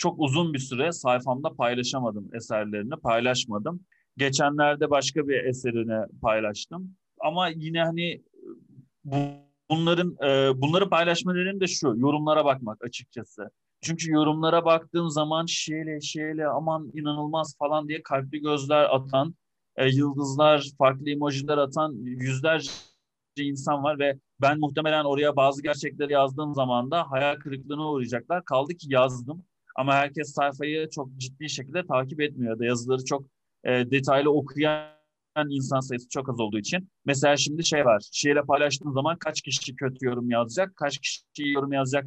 çok 0.00 0.20
uzun 0.20 0.54
bir 0.54 0.58
süre 0.58 0.92
sayfamda 0.92 1.54
paylaşamadım 1.54 2.30
eserlerini, 2.34 2.96
paylaşmadım. 2.96 3.80
Geçenlerde 4.16 4.90
başka 4.90 5.28
bir 5.28 5.44
eserini 5.44 6.06
paylaştım. 6.22 6.96
Ama 7.20 7.48
yine 7.48 7.82
hani 7.82 8.22
bu, 9.04 9.16
bunların 9.70 10.16
e, 10.24 10.60
bunları 10.60 10.90
paylaşma 10.90 11.32
nedeni 11.34 11.60
de 11.60 11.66
şu, 11.66 11.94
yorumlara 11.96 12.44
bakmak 12.44 12.84
açıkçası. 12.84 13.50
Çünkü 13.82 14.12
yorumlara 14.12 14.64
baktığım 14.64 15.10
zaman 15.10 15.46
şeyle 15.46 16.00
şeyle 16.00 16.46
aman 16.46 16.90
inanılmaz 16.94 17.56
falan 17.58 17.88
diye 17.88 18.02
kalpli 18.02 18.40
gözler 18.40 18.84
atan, 18.94 19.34
e, 19.76 19.88
yıldızlar, 19.88 20.66
farklı 20.78 21.10
emojiler 21.10 21.58
atan 21.58 21.92
yüzlerce 22.02 22.70
insan 23.38 23.82
var 23.84 23.98
ve 23.98 24.18
ben 24.40 24.60
muhtemelen 24.60 25.04
oraya 25.04 25.36
bazı 25.36 25.62
gerçekleri 25.62 26.12
yazdığım 26.12 26.54
zaman 26.54 26.90
da 26.90 27.10
hayal 27.10 27.36
kırıklığına 27.36 27.90
uğrayacaklar. 27.90 28.44
Kaldı 28.44 28.74
ki 28.74 28.86
yazdım 28.90 29.44
ama 29.80 29.94
herkes 29.94 30.34
sayfayı 30.34 30.88
çok 30.90 31.16
ciddi 31.16 31.50
şekilde 31.50 31.86
takip 31.86 32.20
etmiyor 32.20 32.58
da 32.58 32.64
yazıları 32.64 33.04
çok 33.04 33.24
e, 33.64 33.90
detaylı 33.90 34.30
okuyan 34.30 34.90
insan 35.48 35.80
sayısı 35.80 36.08
çok 36.08 36.28
az 36.28 36.40
olduğu 36.40 36.58
için. 36.58 36.90
Mesela 37.04 37.36
şimdi 37.36 37.64
şey 37.64 37.84
var. 37.84 38.02
Şiirle 38.12 38.42
paylaştığım 38.42 38.92
zaman 38.92 39.16
kaç 39.18 39.42
kişi 39.42 39.76
kötü 39.76 40.06
yorum 40.06 40.30
yazacak, 40.30 40.76
kaç 40.76 40.98
kişi 40.98 41.22
yorum 41.36 41.72
yazacak 41.72 42.06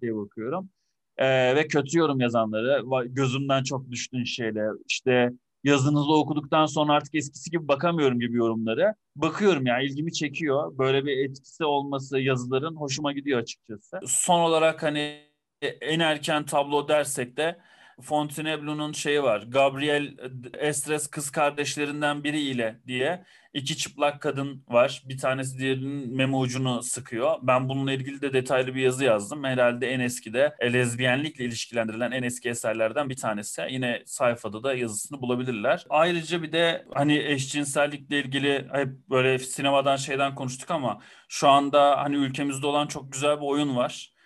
diye 0.00 0.16
bakıyorum. 0.16 0.70
E, 1.16 1.56
ve 1.56 1.66
kötü 1.68 1.98
yorum 1.98 2.20
yazanları 2.20 2.82
gözümden 3.06 3.62
çok 3.62 3.90
düştüğün 3.90 4.24
şeyle 4.24 4.66
işte 4.88 5.32
yazınızı 5.64 6.12
okuduktan 6.12 6.66
sonra 6.66 6.92
artık 6.92 7.14
eskisi 7.14 7.50
gibi 7.50 7.68
bakamıyorum 7.68 8.20
gibi 8.20 8.36
yorumları. 8.36 8.94
Bakıyorum 9.16 9.66
ya 9.66 9.74
yani, 9.74 9.86
ilgimi 9.86 10.12
çekiyor. 10.12 10.78
Böyle 10.78 11.04
bir 11.04 11.18
etkisi 11.18 11.64
olması 11.64 12.18
yazıların 12.18 12.76
hoşuma 12.76 13.12
gidiyor 13.12 13.40
açıkçası. 13.40 14.00
Son 14.06 14.40
olarak 14.40 14.82
hani 14.82 15.27
en 15.62 16.00
erken 16.00 16.44
tablo 16.44 16.88
dersek 16.88 17.36
de 17.36 17.58
Fontainebleau'nun 18.02 18.92
şeyi 18.92 19.22
var. 19.22 19.42
Gabriel 19.48 20.16
Estres 20.58 21.06
kız 21.06 21.30
kardeşlerinden 21.30 22.24
biriyle 22.24 22.80
diye 22.86 23.24
iki 23.54 23.76
çıplak 23.76 24.22
kadın 24.22 24.64
var. 24.68 25.02
Bir 25.08 25.18
tanesi 25.18 25.58
diğerinin 25.58 26.16
meme 26.16 26.36
ucunu 26.36 26.82
sıkıyor. 26.82 27.36
Ben 27.42 27.68
bununla 27.68 27.92
ilgili 27.92 28.22
de 28.22 28.32
detaylı 28.32 28.74
bir 28.74 28.82
yazı 28.82 29.04
yazdım. 29.04 29.44
Herhalde 29.44 29.90
en 29.90 30.00
eski 30.00 30.32
de 30.32 30.56
e, 30.58 30.72
lezbiyenlikle 30.72 31.44
ilişkilendirilen 31.44 32.10
en 32.10 32.22
eski 32.22 32.48
eserlerden 32.48 33.10
bir 33.10 33.16
tanesi. 33.16 33.62
Yine 33.70 34.02
sayfada 34.06 34.62
da 34.62 34.74
yazısını 34.74 35.20
bulabilirler. 35.20 35.86
Ayrıca 35.90 36.42
bir 36.42 36.52
de 36.52 36.84
hani 36.94 37.18
eşcinsellikle 37.18 38.20
ilgili 38.20 38.68
hep 38.72 38.88
böyle 39.10 39.38
sinemadan 39.38 39.96
şeyden 39.96 40.34
konuştuk 40.34 40.70
ama 40.70 41.00
şu 41.28 41.48
anda 41.48 41.98
hani 41.98 42.16
ülkemizde 42.16 42.66
olan 42.66 42.86
çok 42.86 43.12
güzel 43.12 43.36
bir 43.36 43.46
oyun 43.46 43.76
var. 43.76 44.17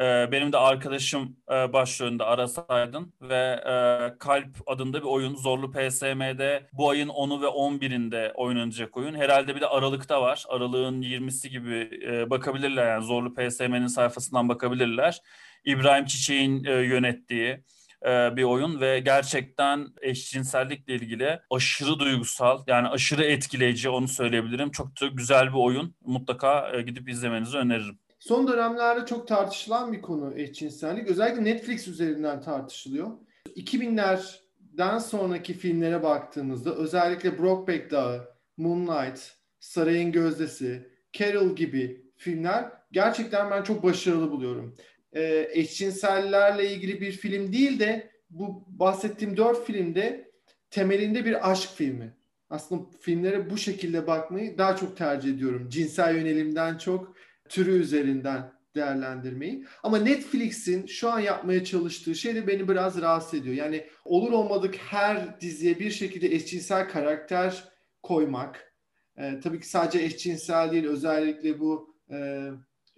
Ee, 0.00 0.28
benim 0.32 0.52
de 0.52 0.58
arkadaşım 0.58 1.36
e, 1.50 1.72
başrolünde 1.72 2.24
Aras 2.24 2.58
Aydın 2.68 3.12
ve 3.20 3.60
e, 3.66 4.18
Kalp 4.18 4.56
adında 4.66 4.98
bir 4.98 5.06
oyun. 5.06 5.36
Zorlu 5.36 5.70
PSM'de 5.70 6.68
bu 6.72 6.90
ayın 6.90 7.08
10'u 7.08 7.42
ve 7.42 7.46
11'inde 7.46 8.32
oynanacak 8.32 8.96
oyun. 8.96 9.14
Herhalde 9.14 9.56
bir 9.56 9.60
de 9.60 9.66
Aralık'ta 9.66 10.22
var. 10.22 10.44
Aralığın 10.48 11.02
20'si 11.02 11.48
gibi 11.48 12.00
e, 12.06 12.30
bakabilirler 12.30 12.88
yani 12.88 13.04
Zorlu 13.04 13.34
PSM'nin 13.34 13.86
sayfasından 13.86 14.48
bakabilirler. 14.48 15.20
İbrahim 15.64 16.04
Çiçek'in 16.04 16.64
yönettiği 16.64 17.64
bir 18.06 18.42
oyun 18.42 18.80
ve 18.80 19.00
gerçekten 19.00 19.88
eşcinsellikle 20.02 20.94
ilgili 20.94 21.40
aşırı 21.50 21.98
duygusal 21.98 22.64
yani 22.66 22.88
aşırı 22.88 23.24
etkileyici 23.24 23.88
onu 23.88 24.08
söyleyebilirim. 24.08 24.70
Çok 24.70 25.00
da 25.00 25.06
güzel 25.06 25.48
bir 25.48 25.58
oyun. 25.58 25.94
Mutlaka 26.04 26.80
gidip 26.80 27.08
izlemenizi 27.08 27.56
öneririm. 27.56 27.98
Son 28.20 28.48
dönemlerde 28.48 29.06
çok 29.06 29.28
tartışılan 29.28 29.92
bir 29.92 30.02
konu 30.02 30.38
eşcinsellik. 30.38 31.08
Özellikle 31.08 31.44
Netflix 31.44 31.88
üzerinden 31.88 32.40
tartışılıyor. 32.40 33.10
2000'lerden 33.56 34.98
sonraki 34.98 35.54
filmlere 35.54 36.02
baktığımızda 36.02 36.74
özellikle 36.74 37.38
Brokeback 37.38 37.90
Dağı, 37.90 38.34
Moonlight, 38.56 39.32
Sarayın 39.60 40.12
Gözdesi, 40.12 40.90
Carol 41.12 41.56
gibi 41.56 42.06
filmler 42.16 42.72
gerçekten 42.92 43.50
ben 43.50 43.62
çok 43.62 43.82
başarılı 43.82 44.30
buluyorum. 44.30 44.76
Ee, 45.12 45.48
eşcinsellerle 45.52 46.72
ilgili 46.72 47.00
bir 47.00 47.12
film 47.12 47.52
değil 47.52 47.78
de 47.78 48.10
bu 48.30 48.64
bahsettiğim 48.68 49.36
dört 49.36 49.66
filmde 49.66 50.30
temelinde 50.70 51.24
bir 51.24 51.50
aşk 51.50 51.70
filmi. 51.74 52.16
Aslında 52.50 52.82
filmlere 53.00 53.50
bu 53.50 53.56
şekilde 53.56 54.06
bakmayı 54.06 54.58
daha 54.58 54.76
çok 54.76 54.96
tercih 54.96 55.34
ediyorum. 55.34 55.68
Cinsel 55.68 56.16
yönelimden 56.16 56.78
çok 56.78 57.16
türü 57.50 57.70
üzerinden 57.70 58.52
değerlendirmeyi. 58.74 59.64
Ama 59.82 59.98
Netflix'in 59.98 60.86
şu 60.86 61.10
an 61.10 61.20
yapmaya 61.20 61.64
çalıştığı 61.64 62.14
şey 62.14 62.34
de 62.34 62.46
beni 62.46 62.68
biraz 62.68 63.00
rahatsız 63.00 63.40
ediyor. 63.40 63.54
Yani 63.54 63.86
olur 64.04 64.32
olmadık 64.32 64.76
her 64.76 65.40
diziye 65.40 65.78
bir 65.78 65.90
şekilde 65.90 66.34
eşcinsel 66.34 66.88
karakter 66.88 67.64
koymak. 68.02 68.74
Ee, 69.18 69.40
tabii 69.42 69.60
ki 69.60 69.68
sadece 69.68 70.04
eşcinsel 70.04 70.72
değil 70.72 70.86
özellikle 70.86 71.60
bu 71.60 71.96
e, 72.10 72.48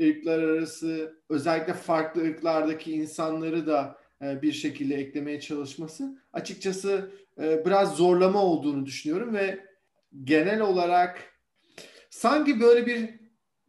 ırklar 0.02 0.42
arası 0.42 1.16
özellikle 1.28 1.72
farklı 1.72 2.22
ırklardaki 2.22 2.92
insanları 2.92 3.66
da 3.66 3.98
e, 4.22 4.42
bir 4.42 4.52
şekilde 4.52 4.94
eklemeye 4.94 5.40
çalışması 5.40 6.22
açıkçası 6.32 7.10
e, 7.42 7.66
biraz 7.66 7.96
zorlama 7.96 8.44
olduğunu 8.44 8.86
düşünüyorum 8.86 9.34
ve 9.34 9.66
genel 10.24 10.60
olarak 10.60 11.18
sanki 12.10 12.60
böyle 12.60 12.86
bir 12.86 13.21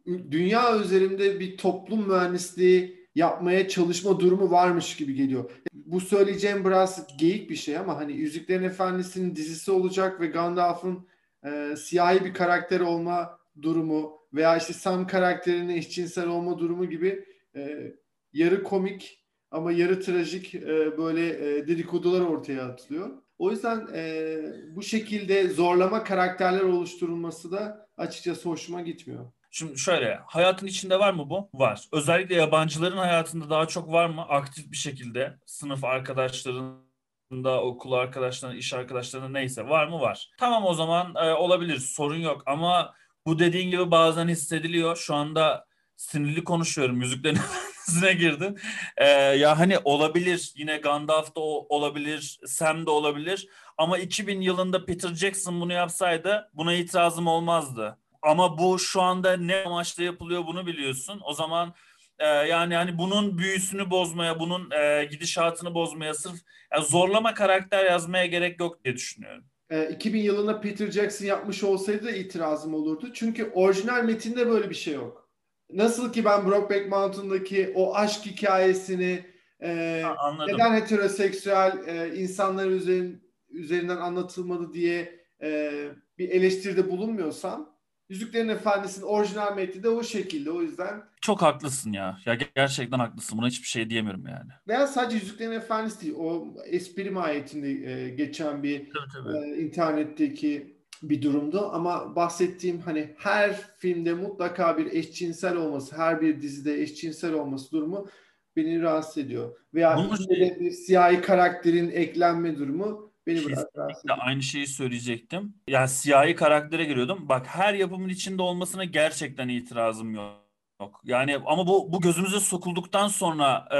dünya 0.06 0.78
üzerinde 0.78 1.40
bir 1.40 1.56
toplum 1.56 2.08
mühendisliği 2.08 3.08
yapmaya 3.14 3.68
çalışma 3.68 4.20
durumu 4.20 4.50
varmış 4.50 4.96
gibi 4.96 5.14
geliyor. 5.14 5.50
Bu 5.72 6.00
söyleyeceğim 6.00 6.64
biraz 6.64 7.16
geyik 7.16 7.50
bir 7.50 7.56
şey 7.56 7.78
ama 7.78 7.96
hani 7.96 8.12
Yüzüklerin 8.12 8.64
Efendisi'nin 8.64 9.36
dizisi 9.36 9.70
olacak 9.70 10.20
ve 10.20 10.26
Gandalf'ın 10.26 11.08
e, 11.46 11.74
siyahi 11.76 12.24
bir 12.24 12.34
karakter 12.34 12.80
olma 12.80 13.38
durumu 13.62 14.18
veya 14.32 14.56
işte 14.56 14.72
Sam 14.72 15.06
karakterinin 15.06 15.76
eşcinsel 15.76 16.28
olma 16.28 16.58
durumu 16.58 16.90
gibi 16.90 17.24
e, 17.56 17.92
yarı 18.32 18.62
komik 18.62 19.24
ama 19.50 19.72
yarı 19.72 20.00
trajik 20.00 20.54
e, 20.54 20.98
böyle 20.98 21.28
e, 21.28 21.68
dedikodular 21.68 22.20
ortaya 22.20 22.64
atılıyor. 22.64 23.10
O 23.38 23.50
yüzden 23.50 23.88
e, 23.94 24.36
bu 24.76 24.82
şekilde 24.82 25.48
zorlama 25.48 26.04
karakterler 26.04 26.60
oluşturulması 26.60 27.52
da 27.52 27.88
açıkçası 27.96 28.48
hoşuma 28.48 28.80
gitmiyor. 28.80 29.24
Şimdi 29.56 29.78
şöyle, 29.78 30.20
hayatın 30.26 30.66
içinde 30.66 30.98
var 30.98 31.12
mı 31.12 31.30
bu? 31.30 31.50
Var. 31.54 31.84
Özellikle 31.92 32.34
yabancıların 32.34 32.96
hayatında 32.96 33.50
daha 33.50 33.68
çok 33.68 33.92
var 33.92 34.06
mı? 34.06 34.22
Aktif 34.28 34.70
bir 34.70 34.76
şekilde 34.76 35.38
sınıf 35.46 35.84
arkadaşlarında, 35.84 37.62
okul 37.62 37.92
arkadaşlarında, 37.92 38.58
iş 38.58 38.72
arkadaşlarında 38.72 39.28
neyse 39.28 39.68
var 39.68 39.86
mı? 39.86 40.00
Var. 40.00 40.28
Tamam 40.38 40.64
o 40.64 40.74
zaman 40.74 41.14
e, 41.14 41.32
olabilir, 41.32 41.78
sorun 41.78 42.16
yok. 42.16 42.42
Ama 42.46 42.94
bu 43.26 43.38
dediğin 43.38 43.70
gibi 43.70 43.90
bazen 43.90 44.28
hissediliyor. 44.28 44.96
Şu 44.96 45.14
anda 45.14 45.66
sinirli 45.96 46.44
konuşuyorum. 46.44 46.96
Müziklerin 46.96 47.36
Efendisi'ne 47.88 48.12
girdim. 48.12 48.54
Ee, 48.96 49.06
ya 49.08 49.58
hani 49.58 49.78
olabilir. 49.84 50.52
Yine 50.56 50.76
Gandalf 50.76 51.36
da 51.36 51.40
olabilir. 51.40 52.38
Sam 52.46 52.86
de 52.86 52.90
olabilir. 52.90 53.48
Ama 53.78 53.98
2000 53.98 54.40
yılında 54.40 54.84
Peter 54.84 55.14
Jackson 55.14 55.60
bunu 55.60 55.72
yapsaydı 55.72 56.50
buna 56.54 56.74
itirazım 56.74 57.26
olmazdı. 57.26 57.98
Ama 58.24 58.58
bu 58.58 58.78
şu 58.78 59.02
anda 59.02 59.36
ne 59.36 59.56
amaçla 59.56 60.02
yapılıyor 60.02 60.46
bunu 60.46 60.66
biliyorsun. 60.66 61.20
O 61.24 61.32
zaman 61.32 61.74
e, 62.18 62.26
yani 62.26 62.74
hani 62.74 62.98
bunun 62.98 63.38
büyüsünü 63.38 63.90
bozmaya, 63.90 64.40
bunun 64.40 64.70
e, 64.70 65.04
gidişatını 65.04 65.74
bozmaya 65.74 66.14
sırf 66.14 66.40
yani 66.72 66.84
zorlama 66.84 67.34
karakter 67.34 67.84
yazmaya 67.84 68.26
gerek 68.26 68.60
yok 68.60 68.84
diye 68.84 68.94
düşünüyorum. 68.94 69.44
E, 69.70 69.88
2000 69.88 70.20
yılında 70.20 70.60
Peter 70.60 70.90
Jackson 70.90 71.26
yapmış 71.26 71.64
olsaydı 71.64 72.04
da 72.04 72.10
itirazım 72.10 72.74
olurdu. 72.74 73.12
Çünkü 73.14 73.50
orijinal 73.54 74.04
metinde 74.04 74.50
böyle 74.50 74.70
bir 74.70 74.74
şey 74.74 74.94
yok. 74.94 75.30
Nasıl 75.70 76.12
ki 76.12 76.24
ben 76.24 76.46
Brokeback 76.46 76.88
Mountain'daki 76.88 77.72
o 77.74 77.94
aşk 77.94 78.26
hikayesini 78.26 79.24
e, 79.62 80.02
ha, 80.04 80.36
neden 80.48 80.74
heteroseksüel 80.74 81.78
e, 81.86 82.16
insanlar 82.16 82.66
üzerin, 82.66 83.22
üzerinden 83.50 83.96
anlatılmadı 83.96 84.72
diye 84.72 85.20
e, 85.42 85.72
bir 86.18 86.28
eleştiride 86.28 86.90
bulunmuyorsam 86.90 87.73
Yüzüklerin 88.08 88.48
Efendisi'nin 88.48 89.06
orijinal 89.06 89.56
metni 89.56 89.82
de 89.82 89.88
o 89.88 90.02
şekilde. 90.02 90.50
O 90.50 90.62
yüzden 90.62 91.02
çok 91.20 91.42
haklısın 91.42 91.92
ya. 91.92 92.18
Ya 92.26 92.38
gerçekten 92.54 92.98
haklısın. 92.98 93.38
Buna 93.38 93.46
hiçbir 93.46 93.68
şey 93.68 93.90
diyemiyorum 93.90 94.26
yani. 94.26 94.50
Veya 94.68 94.86
sadece 94.86 95.16
Yüzüklerin 95.16 95.52
Efendisi 95.52 96.00
değil. 96.00 96.14
O 96.18 96.54
espri 96.66 97.10
mahiyetinde 97.10 97.70
e, 97.70 98.08
geçen 98.08 98.62
bir 98.62 98.78
tabii, 98.78 99.24
tabii. 99.24 99.38
E, 99.38 99.62
internetteki 99.62 100.76
bir 101.02 101.22
durumdu. 101.22 101.70
Ama 101.72 102.16
bahsettiğim 102.16 102.80
hani 102.80 103.14
her 103.18 103.60
filmde 103.78 104.14
mutlaka 104.14 104.78
bir 104.78 104.92
eşcinsel 104.92 105.56
olması, 105.56 105.96
her 105.96 106.20
bir 106.20 106.42
dizide 106.42 106.82
eşcinsel 106.82 107.32
olması 107.32 107.72
durumu 107.72 108.08
beni 108.56 108.82
rahatsız 108.82 109.18
ediyor. 109.18 109.56
Veya 109.74 110.08
şey... 110.28 110.56
bir 110.60 110.70
siyahi 110.70 111.20
karakterin 111.20 111.90
eklenme 111.90 112.58
durumu 112.58 113.13
Beni 113.26 113.38
Kesinlikle 113.38 114.12
aynı 114.18 114.42
şeyi 114.42 114.66
söyleyecektim. 114.66 115.54
Yani 115.68 115.88
siyahi 115.88 116.34
karaktere 116.34 116.84
giriyordum. 116.84 117.28
Bak 117.28 117.46
her 117.46 117.74
yapımın 117.74 118.08
içinde 118.08 118.42
olmasına 118.42 118.84
gerçekten 118.84 119.48
itirazım 119.48 120.14
yok. 120.14 121.00
Yani 121.04 121.38
ama 121.46 121.66
bu 121.66 121.92
bu 121.92 122.00
gözümüze 122.00 122.40
sokulduktan 122.40 123.08
sonra 123.08 123.68
e, 123.74 123.78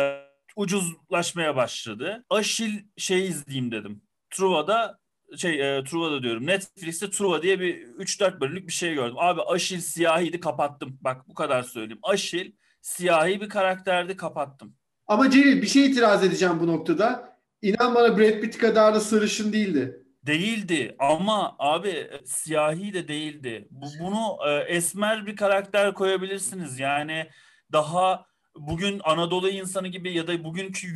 ucuzlaşmaya 0.56 1.56
başladı. 1.56 2.24
Aşil 2.30 2.80
şey 2.96 3.26
izleyeyim 3.26 3.72
dedim. 3.72 4.02
Truva'da 4.30 4.98
şey 5.36 5.76
e, 5.78 5.84
Truva'da 5.84 6.22
diyorum. 6.22 6.46
Netflix'te 6.46 7.10
Truva 7.10 7.42
diye 7.42 7.60
bir 7.60 7.86
3-4 7.86 8.40
bölümlük 8.40 8.66
bir 8.66 8.72
şey 8.72 8.94
gördüm. 8.94 9.16
Abi 9.18 9.42
Aşil 9.42 9.80
siyahiydi 9.80 10.40
kapattım. 10.40 10.98
Bak 11.00 11.28
bu 11.28 11.34
kadar 11.34 11.62
söyleyeyim. 11.62 12.00
Aşil 12.02 12.52
siyahi 12.82 13.40
bir 13.40 13.48
karakterdi 13.48 14.16
kapattım. 14.16 14.76
Ama 15.06 15.30
Celil 15.30 15.62
bir 15.62 15.66
şey 15.66 15.86
itiraz 15.86 16.24
edeceğim 16.24 16.60
bu 16.60 16.66
noktada. 16.66 17.33
İnan 17.64 17.94
bana 17.94 18.18
Brad 18.18 18.40
Pitt 18.40 18.58
kadar 18.58 18.94
da 18.94 19.00
sarışın 19.00 19.52
değildi. 19.52 20.00
Değildi 20.26 20.96
ama 20.98 21.56
abi 21.58 22.10
siyahi 22.24 22.94
de 22.94 23.08
değildi. 23.08 23.68
Bu, 23.70 23.86
bunu 24.00 24.48
e, 24.48 24.50
esmer 24.52 25.26
bir 25.26 25.36
karakter 25.36 25.94
koyabilirsiniz. 25.94 26.78
Yani 26.78 27.30
daha 27.72 28.26
bugün 28.56 29.00
Anadolu 29.04 29.48
insanı 29.48 29.88
gibi 29.88 30.12
ya 30.12 30.26
da 30.26 30.44
bugünkü 30.44 30.86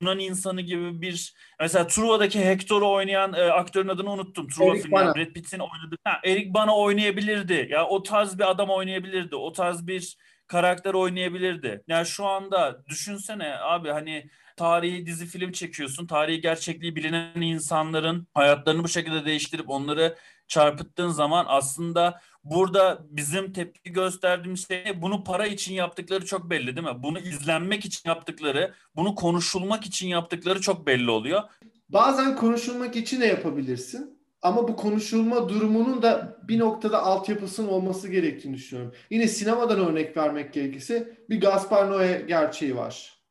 Yunan 0.00 0.18
insanı 0.18 0.60
gibi 0.60 1.02
bir 1.02 1.34
mesela 1.60 1.86
Truva'daki 1.86 2.44
Hector'u 2.44 2.90
oynayan 2.90 3.32
e, 3.32 3.42
aktörün 3.42 3.88
adını 3.88 4.12
unuttum. 4.12 4.48
Truva 4.48 4.70
Eric 4.70 4.82
filmi. 4.82 4.94
Brad 4.94 5.32
Pitt'in 5.32 5.58
oynadığı. 5.58 5.96
Ha, 6.04 6.20
Eric 6.24 6.54
Bana 6.54 6.76
oynayabilirdi. 6.76 7.68
Ya 7.70 7.86
o 7.86 8.02
tarz 8.02 8.38
bir 8.38 8.50
adam 8.50 8.70
oynayabilirdi. 8.70 9.36
O 9.36 9.52
tarz 9.52 9.86
bir 9.86 10.16
karakter 10.48 10.94
oynayabilirdi. 10.94 11.82
Yani 11.88 12.06
şu 12.06 12.26
anda 12.26 12.84
düşünsene 12.88 13.58
abi 13.58 13.88
hani 13.88 14.30
tarihi 14.56 15.06
dizi 15.06 15.26
film 15.26 15.52
çekiyorsun. 15.52 16.06
Tarihi 16.06 16.40
gerçekliği 16.40 16.96
bilinen 16.96 17.40
insanların 17.40 18.26
hayatlarını 18.34 18.84
bu 18.84 18.88
şekilde 18.88 19.24
değiştirip 19.24 19.70
onları 19.70 20.16
çarpıttığın 20.48 21.08
zaman 21.08 21.44
aslında 21.48 22.20
burada 22.44 22.98
bizim 23.10 23.52
tepki 23.52 23.92
gösterdiğimiz 23.92 24.68
şey 24.68 25.02
bunu 25.02 25.24
para 25.24 25.46
için 25.46 25.74
yaptıkları 25.74 26.26
çok 26.26 26.50
belli 26.50 26.76
değil 26.76 26.86
mi? 26.86 27.02
Bunu 27.02 27.18
izlenmek 27.18 27.84
için 27.84 28.08
yaptıkları, 28.08 28.74
bunu 28.96 29.14
konuşulmak 29.14 29.86
için 29.86 30.08
yaptıkları 30.08 30.60
çok 30.60 30.86
belli 30.86 31.10
oluyor. 31.10 31.42
Bazen 31.88 32.36
konuşulmak 32.36 32.96
için 32.96 33.20
de 33.20 33.26
yapabilirsin. 33.26 34.17
Ama 34.42 34.68
bu 34.68 34.76
konuşulma 34.76 35.48
durumunun 35.48 36.02
da 36.02 36.38
bir 36.48 36.58
noktada 36.58 37.02
altyapısının 37.02 37.68
olması 37.68 38.08
gerektiğini 38.08 38.54
düşünüyorum. 38.54 38.94
Yine 39.10 39.28
sinemadan 39.28 39.88
örnek 39.88 40.16
vermek 40.16 40.52
gerekirse 40.52 41.16
bir 41.30 41.40
Gaspar 41.40 41.84
Noé 41.84 42.26
gerçeği 42.26 42.76
var. 42.76 43.22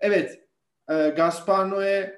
Evet, 0.00 0.40
e, 0.90 1.08
Gaspar 1.08 1.66
Noé 1.66 2.14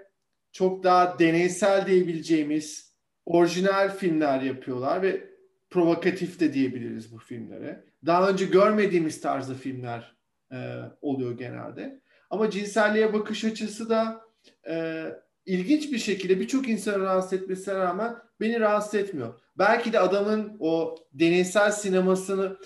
çok 0.52 0.84
daha 0.84 1.18
deneysel 1.18 1.86
diyebileceğimiz 1.86 2.94
orijinal 3.26 3.96
filmler 3.96 4.40
yapıyorlar 4.40 5.02
ve 5.02 5.30
provokatif 5.70 6.40
de 6.40 6.54
diyebiliriz 6.54 7.12
bu 7.12 7.18
filmlere. 7.18 7.84
Daha 8.06 8.28
önce 8.28 8.44
görmediğimiz 8.44 9.20
tarzda 9.20 9.54
filmler 9.54 10.16
e, 10.52 10.76
oluyor 11.00 11.38
genelde. 11.38 12.00
Ama 12.30 12.50
cinselliğe 12.50 13.12
bakış 13.12 13.44
açısı 13.44 13.90
da 13.90 14.20
e, 14.68 15.04
ilginç 15.46 15.92
bir 15.92 15.98
şekilde 15.98 16.40
birçok 16.40 16.68
insanı 16.68 17.00
rahatsız 17.00 17.32
etmesine 17.32 17.74
rağmen 17.74 18.16
beni 18.40 18.60
rahatsız 18.60 18.94
etmiyor. 18.94 19.40
Belki 19.58 19.92
de 19.92 20.00
adamın 20.00 20.56
o 20.60 20.96
deneysel 21.12 21.70
sinemasını 21.70 22.56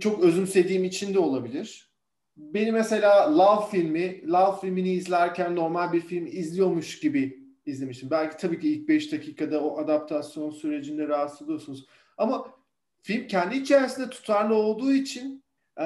çok 0.00 0.24
özümsediğim 0.24 0.84
için 0.84 1.14
de 1.14 1.18
olabilir. 1.18 1.94
Beni 2.36 2.72
mesela 2.72 3.38
Love 3.38 3.70
filmi, 3.70 4.28
Love 4.28 4.60
filmini 4.60 4.92
izlerken 4.92 5.56
normal 5.56 5.92
bir 5.92 6.00
film 6.00 6.26
izliyormuş 6.26 7.00
gibi 7.00 7.44
izlemiştim. 7.66 8.10
Belki 8.10 8.36
tabii 8.36 8.60
ki 8.60 8.72
ilk 8.72 8.88
5 8.88 9.12
dakikada 9.12 9.64
o 9.64 9.78
adaptasyon 9.78 10.50
sürecinde 10.50 11.08
rahatsız 11.08 11.42
oluyorsunuz. 11.42 11.86
Ama 12.18 12.54
film 13.02 13.26
kendi 13.26 13.56
içerisinde 13.56 14.10
tutarlı 14.10 14.54
olduğu 14.54 14.92
için 14.92 15.44
e, 15.80 15.84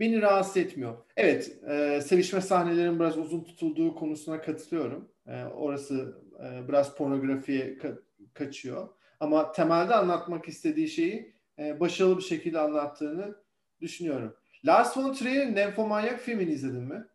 beni 0.00 0.22
rahatsız 0.22 0.56
etmiyor. 0.56 0.96
Evet, 1.16 1.58
e, 1.70 2.00
sevişme 2.00 2.40
sahnelerinin 2.40 3.00
biraz 3.00 3.18
uzun 3.18 3.44
tutulduğu 3.44 3.94
konusuna 3.94 4.40
katılıyorum. 4.40 5.11
E, 5.26 5.44
orası 5.44 6.22
e, 6.44 6.68
biraz 6.68 6.96
pornografiye 6.96 7.74
ka- 7.76 8.02
kaçıyor. 8.34 8.88
Ama 9.20 9.52
temelde 9.52 9.94
anlatmak 9.94 10.48
istediği 10.48 10.88
şeyi 10.88 11.34
e, 11.58 11.80
başarılı 11.80 12.18
bir 12.18 12.22
şekilde 12.22 12.58
anlattığını 12.60 13.36
düşünüyorum. 13.80 14.36
Lars 14.64 14.96
von 14.96 15.12
Trier'in 15.12 15.54
Nymphomaniac 15.54 16.16
filmini 16.16 16.50
izledin 16.50 16.82
mi? 16.82 17.06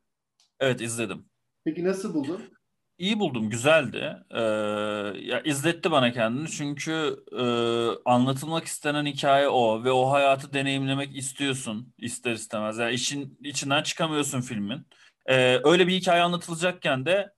Evet 0.59 0.81
izledim. 0.81 1.25
Peki 1.65 1.83
nasıl 1.83 2.13
buldun? 2.13 2.41
İyi 2.97 3.19
buldum, 3.19 3.49
güzeldi. 3.49 4.17
Ee, 4.31 4.41
ya 5.21 5.41
izletti 5.43 5.91
bana 5.91 6.11
kendini 6.11 6.47
çünkü 6.49 7.15
e, 7.31 7.43
anlatılmak 8.05 8.65
istenen 8.65 9.05
hikaye 9.05 9.47
o 9.47 9.83
ve 9.83 9.91
o 9.91 10.11
hayatı 10.11 10.53
deneyimlemek 10.53 11.15
istiyorsun 11.15 11.93
ister 11.97 12.31
istemez. 12.31 12.77
Yani 12.77 12.93
işin 12.93 13.37
içinden 13.43 13.83
çıkamıyorsun 13.83 14.41
filmin. 14.41 14.87
Ee, 15.25 15.59
öyle 15.63 15.87
bir 15.87 15.93
hikaye 15.93 16.21
anlatılacakken 16.21 17.05
de 17.05 17.33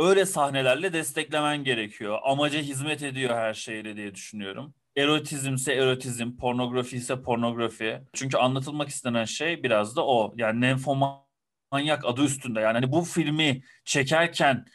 öyle 0.00 0.26
sahnelerle 0.26 0.92
desteklemen 0.92 1.64
gerekiyor. 1.64 2.18
Amaca 2.22 2.60
hizmet 2.60 3.02
ediyor 3.02 3.34
her 3.36 3.54
şeyle 3.54 3.96
diye 3.96 4.14
düşünüyorum. 4.14 4.74
Erotizmse 4.96 5.72
erotizm, 5.72 6.36
pornografi 6.36 6.96
ise 6.96 7.22
pornografi. 7.22 8.00
Çünkü 8.12 8.36
anlatılmak 8.36 8.88
istenen 8.88 9.24
şey 9.24 9.62
biraz 9.62 9.96
da 9.96 10.06
o. 10.06 10.34
Yani 10.36 10.60
Nymphomaniac 10.60 12.00
adı 12.04 12.24
üstünde. 12.24 12.60
Yani 12.60 12.72
hani 12.72 12.92
bu 12.92 13.02
filmi 13.02 13.62
çekerken 13.84 14.66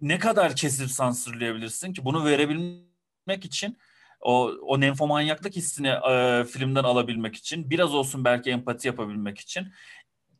ne 0.00 0.18
kadar 0.18 0.56
kesir 0.56 0.86
sansürleyebilirsin 0.86 1.92
ki? 1.92 2.04
Bunu 2.04 2.24
verebilmek 2.24 3.44
için 3.44 3.78
o, 4.20 4.52
o 4.62 4.80
nenfomanyaklık 4.80 5.56
hissini 5.56 5.88
e, 5.88 6.44
filmden 6.44 6.84
alabilmek 6.84 7.36
için 7.36 7.70
biraz 7.70 7.94
olsun 7.94 8.24
belki 8.24 8.50
empati 8.50 8.88
yapabilmek 8.88 9.38
için 9.38 9.68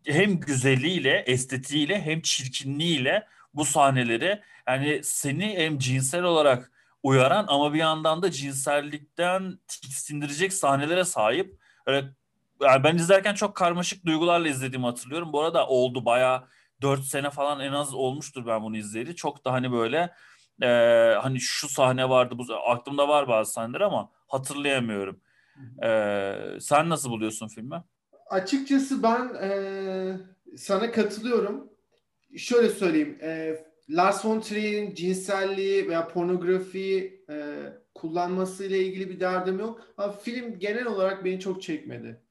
hem 0.05 0.41
güzelliğiyle, 0.41 1.25
estetiğiyle 1.27 2.01
hem 2.01 2.21
çirkinliğiyle 2.21 3.27
bu 3.57 3.65
sahneleri 3.65 4.43
yani 4.69 5.01
seni 5.03 5.59
hem 5.59 5.79
cinsel 5.79 6.23
olarak 6.23 6.73
uyaran 7.03 7.45
ama 7.49 7.73
bir 7.73 7.79
yandan 7.79 8.23
da 8.23 8.31
cinsellikten 8.31 9.59
tiksindirecek 9.69 10.53
sahnelere 10.53 11.05
sahip. 11.05 11.61
Öyle, 11.87 12.09
yani 12.63 12.85
ben 12.85 12.97
izlerken 12.97 13.35
çok 13.35 13.55
karmaşık 13.57 14.07
duygularla 14.07 14.49
izlediğimi 14.49 14.87
hatırlıyorum. 14.87 15.33
Bu 15.33 15.41
arada 15.41 15.67
oldu 15.67 16.05
bayağı 16.05 16.45
4 16.83 17.05
sene 17.05 17.31
falan 17.31 17.61
en 17.61 17.73
az 17.73 17.95
olmuştur 17.95 18.47
ben 18.47 18.63
bunu 18.63 18.77
izleyeli. 18.77 19.17
Çok 19.17 19.45
da 19.45 19.53
hani 19.53 19.73
böyle 19.73 20.13
e, 20.63 20.69
hani 21.23 21.41
şu 21.41 21.69
sahne 21.69 22.09
vardı 22.09 22.35
bu 22.39 22.55
aklımda 22.55 23.09
var 23.09 23.29
bazı 23.29 23.53
sahneler 23.53 23.81
ama 23.81 24.11
hatırlayamıyorum. 24.29 25.21
E, 25.83 26.39
sen 26.61 26.89
nasıl 26.89 27.11
buluyorsun 27.11 27.49
filmi? 27.49 27.83
Açıkçası 28.31 29.03
ben 29.03 29.35
e, 29.43 29.51
sana 30.57 30.93
katılıyorum. 30.93 31.76
Şöyle 32.37 32.69
söyleyeyim. 32.69 33.19
E, 33.23 33.57
Lars 33.91 34.25
von 34.25 34.41
Trier'in 34.41 34.95
cinselliği 34.95 35.89
veya 35.89 36.09
pornografiyi 36.09 37.25
e, 37.31 37.57
kullanması 37.95 38.65
ile 38.65 38.85
ilgili 38.85 39.11
bir 39.11 39.21
derdim 39.21 39.59
yok. 39.59 39.81
Ama 39.97 40.13
film 40.13 40.59
genel 40.59 40.87
olarak 40.87 41.25
beni 41.25 41.41
çok 41.41 41.63
çekmedi. 41.63 42.23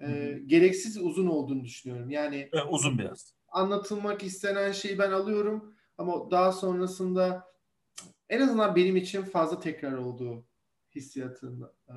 E, 0.00 0.38
gereksiz 0.46 0.98
uzun 0.98 1.26
olduğunu 1.26 1.64
düşünüyorum. 1.64 2.10
Yani 2.10 2.48
e, 2.52 2.62
uzun 2.62 2.98
biraz 2.98 3.34
anlatılmak 3.54 4.22
istenen 4.22 4.72
şeyi 4.72 4.98
ben 4.98 5.10
alıyorum 5.10 5.74
ama 5.98 6.30
daha 6.30 6.52
sonrasında 6.52 7.44
en 8.28 8.40
azından 8.40 8.76
benim 8.76 8.96
için 8.96 9.22
fazla 9.22 9.60
tekrar 9.60 9.92
olduğu 9.92 10.46
hissiyatın 10.94 11.62
e, 11.88 11.94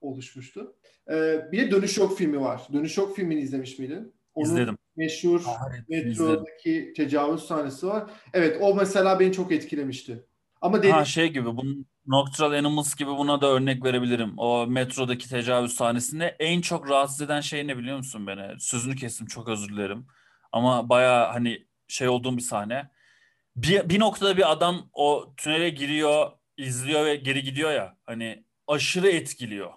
oluşmuştu. 0.00 0.76
E, 1.10 1.44
bir 1.52 1.58
de 1.58 1.70
Dönüş 1.70 1.98
Yok 1.98 2.18
filmi 2.18 2.40
var. 2.40 2.68
Dönüş 2.72 2.98
Yok 2.98 3.16
filmini 3.16 3.40
izlemiş 3.40 3.78
miydin? 3.78 4.14
Onun 4.34 4.50
İzledim. 4.50 4.78
Meşhur 4.96 5.42
metrodaki 5.88 6.92
tecavüz 6.96 7.42
sahnesi 7.42 7.86
var. 7.86 8.10
Evet 8.32 8.58
o 8.60 8.74
mesela 8.74 9.20
beni 9.20 9.32
çok 9.32 9.52
etkilemişti. 9.52 10.26
Ama 10.60 10.82
dedi... 10.82 10.92
Ha 10.92 11.04
şey 11.04 11.28
gibi 11.28 11.56
bunun 11.56 11.86
Nocturnal 12.06 12.52
Animals 12.52 12.94
gibi 12.94 13.10
buna 13.10 13.40
da 13.40 13.46
örnek 13.46 13.84
verebilirim. 13.84 14.32
O 14.36 14.66
metrodaki 14.66 15.28
tecavüz 15.28 15.72
sahnesinde 15.72 16.36
en 16.38 16.60
çok 16.60 16.90
rahatsız 16.90 17.20
eden 17.20 17.40
şey 17.40 17.66
ne 17.66 17.78
biliyor 17.78 17.96
musun 17.96 18.26
beni? 18.26 18.60
Sözünü 18.60 18.96
kestim 18.96 19.26
çok 19.26 19.48
özür 19.48 19.68
dilerim. 19.68 20.06
Ama 20.52 20.88
baya 20.88 21.34
hani 21.34 21.66
şey 21.88 22.08
olduğum 22.08 22.36
bir 22.36 22.42
sahne. 22.42 22.90
Bir, 23.56 23.88
bir 23.88 24.00
noktada 24.00 24.36
bir 24.36 24.52
adam 24.52 24.88
o 24.92 25.34
tünele 25.36 25.70
giriyor, 25.70 26.30
izliyor 26.56 27.04
ve 27.04 27.16
geri 27.16 27.42
gidiyor 27.42 27.72
ya. 27.72 27.96
Hani 28.04 28.44
aşırı 28.66 29.08
etkiliyor 29.08 29.70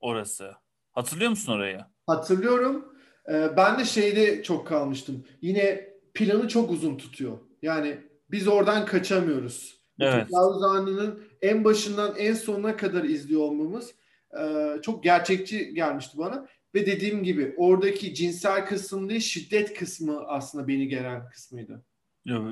orası. 0.00 0.52
Hatırlıyor 0.92 1.30
musun 1.30 1.52
orayı? 1.52 1.80
Hatırlıyorum. 2.06 2.95
Ee, 3.28 3.56
ben 3.56 3.78
de 3.78 3.84
şeyde 3.84 4.42
çok 4.42 4.66
kalmıştım. 4.66 5.24
Yine 5.42 5.88
planı 6.14 6.48
çok 6.48 6.70
uzun 6.70 6.96
tutuyor. 6.96 7.38
Yani 7.62 7.98
biz 8.30 8.48
oradan 8.48 8.86
kaçamıyoruz. 8.86 9.76
Evet. 10.00 10.28
Tecavüz 10.28 10.62
anının 10.62 11.22
en 11.42 11.64
başından 11.64 12.14
en 12.18 12.34
sonuna 12.34 12.76
kadar 12.76 13.04
izliyor 13.04 13.40
olmamız 13.40 13.94
e, 14.40 14.72
çok 14.82 15.04
gerçekçi 15.04 15.74
gelmişti 15.74 16.18
bana. 16.18 16.46
Ve 16.74 16.86
dediğim 16.86 17.22
gibi 17.22 17.54
oradaki 17.56 18.14
cinsel 18.14 18.66
kısım 18.66 19.08
değil 19.08 19.20
şiddet 19.20 19.74
kısmı 19.74 20.20
aslında 20.26 20.68
beni 20.68 20.88
geren 20.88 21.28
kısmıydı. 21.28 21.84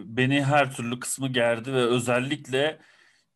Beni 0.05 0.45
her 0.45 0.77
türlü 0.77 1.01
kısmı 1.01 1.29
gerdi 1.29 1.73
ve 1.73 1.83
özellikle 1.83 2.79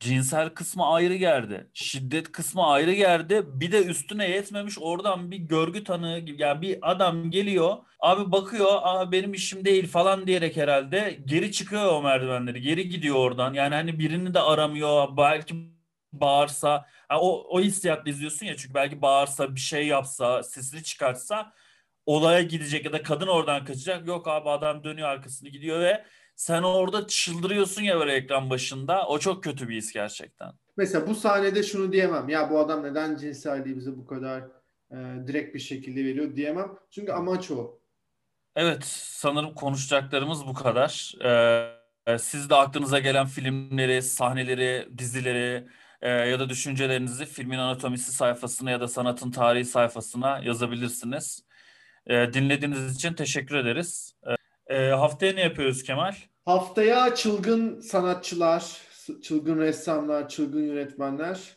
cinsel 0.01 0.49
kısmı 0.51 0.87
ayrı 0.87 1.15
gerdi. 1.15 1.71
Şiddet 1.75 2.33
kısmı 2.33 2.67
ayrı 2.67 2.93
gerdi. 2.93 3.43
Bir 3.47 3.73
de 3.73 3.85
üstüne 3.85 4.31
yetmemiş 4.31 4.79
oradan 4.81 5.31
bir 5.31 5.37
görgü 5.37 5.85
tanığı 5.85 6.19
gibi 6.19 6.43
yani 6.43 6.63
bir 6.63 6.79
adam 6.91 7.31
geliyor 7.31 7.77
abi 8.01 8.33
bakıyor 8.33 8.67
Aa, 8.83 9.13
benim 9.13 9.35
işim 9.35 9.65
değil 9.65 9.87
falan 9.89 10.27
diyerek 10.27 10.57
herhalde 10.57 11.19
geri 11.25 11.53
çıkıyor 11.53 11.87
o 11.93 12.03
merdivenleri 12.03 12.61
geri 12.61 12.89
gidiyor 12.89 13.17
oradan. 13.17 13.55
Yani 13.55 13.75
hani 13.75 13.99
birini 13.99 14.35
de 14.35 14.41
aramıyor 14.41 15.17
belki 15.17 15.55
bağırsa 16.13 16.87
yani 17.11 17.21
o, 17.21 17.29
o 17.57 17.61
hissiyatla 17.61 18.11
izliyorsun 18.11 18.47
ya 18.47 18.57
çünkü 18.57 18.75
belki 18.75 19.03
bağırsa 19.03 19.55
bir 19.55 19.61
şey 19.61 19.87
yapsa 19.87 20.43
sesini 20.43 20.83
çıkartsa 20.83 21.53
olaya 22.07 22.43
gidecek 22.43 22.85
ya 22.85 22.93
da 22.93 23.03
kadın 23.03 23.27
oradan 23.27 23.65
kaçacak. 23.65 24.07
Yok 24.07 24.29
abi 24.29 24.51
adam 24.51 24.85
dönüyor 24.85 25.09
arkasını 25.09 25.49
gidiyor 25.49 25.81
ve 25.81 26.05
sen 26.39 26.63
orada 26.63 27.07
çıldırıyorsun 27.07 27.83
ya 27.83 27.99
böyle 27.99 28.13
ekran 28.13 28.51
başında. 28.51 29.07
O 29.07 29.19
çok 29.19 29.45
kötü 29.45 29.69
bir 29.69 29.77
his 29.77 29.93
gerçekten. 29.93 30.53
Mesela 30.77 31.07
bu 31.07 31.15
sahnede 31.15 31.63
şunu 31.63 31.93
diyemem. 31.93 32.29
Ya 32.29 32.51
bu 32.51 32.59
adam 32.59 32.83
neden 32.83 33.17
cinselliği 33.17 33.77
bize 33.77 33.97
bu 33.97 34.07
kadar 34.07 34.43
e, 34.91 34.97
direkt 35.27 35.55
bir 35.55 35.61
şekilde 35.61 36.05
veriyor 36.05 36.37
diyemem. 36.37 36.79
Çünkü 36.91 37.13
amaç 37.13 37.51
o. 37.51 37.81
Evet 38.57 38.85
sanırım 38.85 39.55
konuşacaklarımız 39.55 40.47
bu 40.47 40.55
kadar. 40.55 41.15
Ee, 41.25 42.19
siz 42.19 42.51
de 42.51 42.55
aklınıza 42.55 42.99
gelen 42.99 43.27
filmleri, 43.27 44.03
sahneleri, 44.03 44.89
dizileri, 44.99 45.69
e, 46.01 46.11
ya 46.11 46.41
da 46.41 46.49
düşüncelerinizi 46.49 47.27
filmin 47.27 47.59
anatomisi 47.59 48.13
sayfasına 48.13 48.71
ya 48.71 48.81
da 48.81 48.89
sanatın 48.89 49.31
tarihi 49.31 49.65
sayfasına 49.65 50.39
yazabilirsiniz. 50.39 51.45
E, 52.07 52.33
dinlediğiniz 52.33 52.97
için 52.97 53.15
teşekkür 53.15 53.57
ederiz. 53.57 54.15
E, 54.27 54.38
e, 54.69 54.89
haftaya 54.89 55.33
ne 55.33 55.41
yapıyoruz 55.41 55.83
Kemal? 55.83 56.15
Haftaya 56.45 57.15
çılgın 57.15 57.81
sanatçılar, 57.81 58.83
çılgın 59.23 59.59
ressamlar, 59.59 60.29
çılgın 60.29 60.63
yönetmenler. 60.63 61.57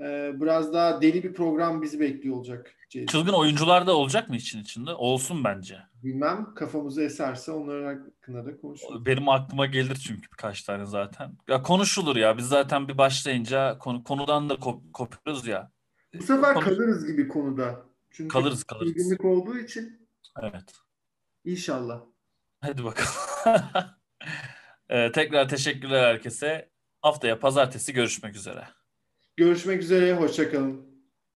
E, 0.00 0.32
biraz 0.40 0.72
daha 0.72 1.02
deli 1.02 1.22
bir 1.22 1.34
program 1.34 1.82
bizi 1.82 2.00
bekliyor 2.00 2.36
olacak. 2.36 2.76
Çılgın 3.08 3.32
oyuncular 3.32 3.86
da 3.86 3.96
olacak 3.96 4.28
mı 4.28 4.36
için 4.36 4.62
içinde? 4.62 4.94
Olsun 4.94 5.44
bence. 5.44 5.78
Bilmem 6.02 6.54
kafamızı 6.54 7.02
eserse 7.02 7.52
onların 7.52 7.94
hakkında 7.94 8.46
da 8.46 8.56
konuşuruz. 8.56 9.06
Benim 9.06 9.28
aklıma 9.28 9.66
gelir 9.66 9.94
çünkü 9.94 10.22
birkaç 10.32 10.62
tane 10.62 10.86
zaten. 10.86 11.32
Ya 11.48 11.62
konuşulur 11.62 12.16
ya. 12.16 12.38
Biz 12.38 12.48
zaten 12.48 12.88
bir 12.88 12.98
başlayınca 12.98 13.78
konu, 13.78 14.04
konudan 14.04 14.50
da 14.50 14.56
kop, 14.56 14.92
kopuyoruz 14.92 15.46
ya. 15.46 15.70
Bu 16.14 16.22
sefer 16.22 16.54
Konuş... 16.54 16.68
kalırız 16.68 17.06
gibi 17.06 17.28
konuda. 17.28 17.82
Çünkü 18.10 18.28
kalırız 18.28 18.64
kalırız. 18.64 19.20
Olduğu 19.24 19.58
için. 19.58 20.08
Evet. 20.42 20.74
İnşallah. 21.44 22.00
Hadi 22.62 22.84
bakalım. 22.84 23.12
ee, 24.88 25.12
tekrar 25.12 25.48
teşekkürler 25.48 26.02
herkese. 26.02 26.70
Haftaya 27.00 27.38
pazartesi 27.38 27.92
görüşmek 27.92 28.36
üzere. 28.36 28.68
Görüşmek 29.36 29.82
üzere. 29.82 30.14
Hoşçakalın. 30.14 30.91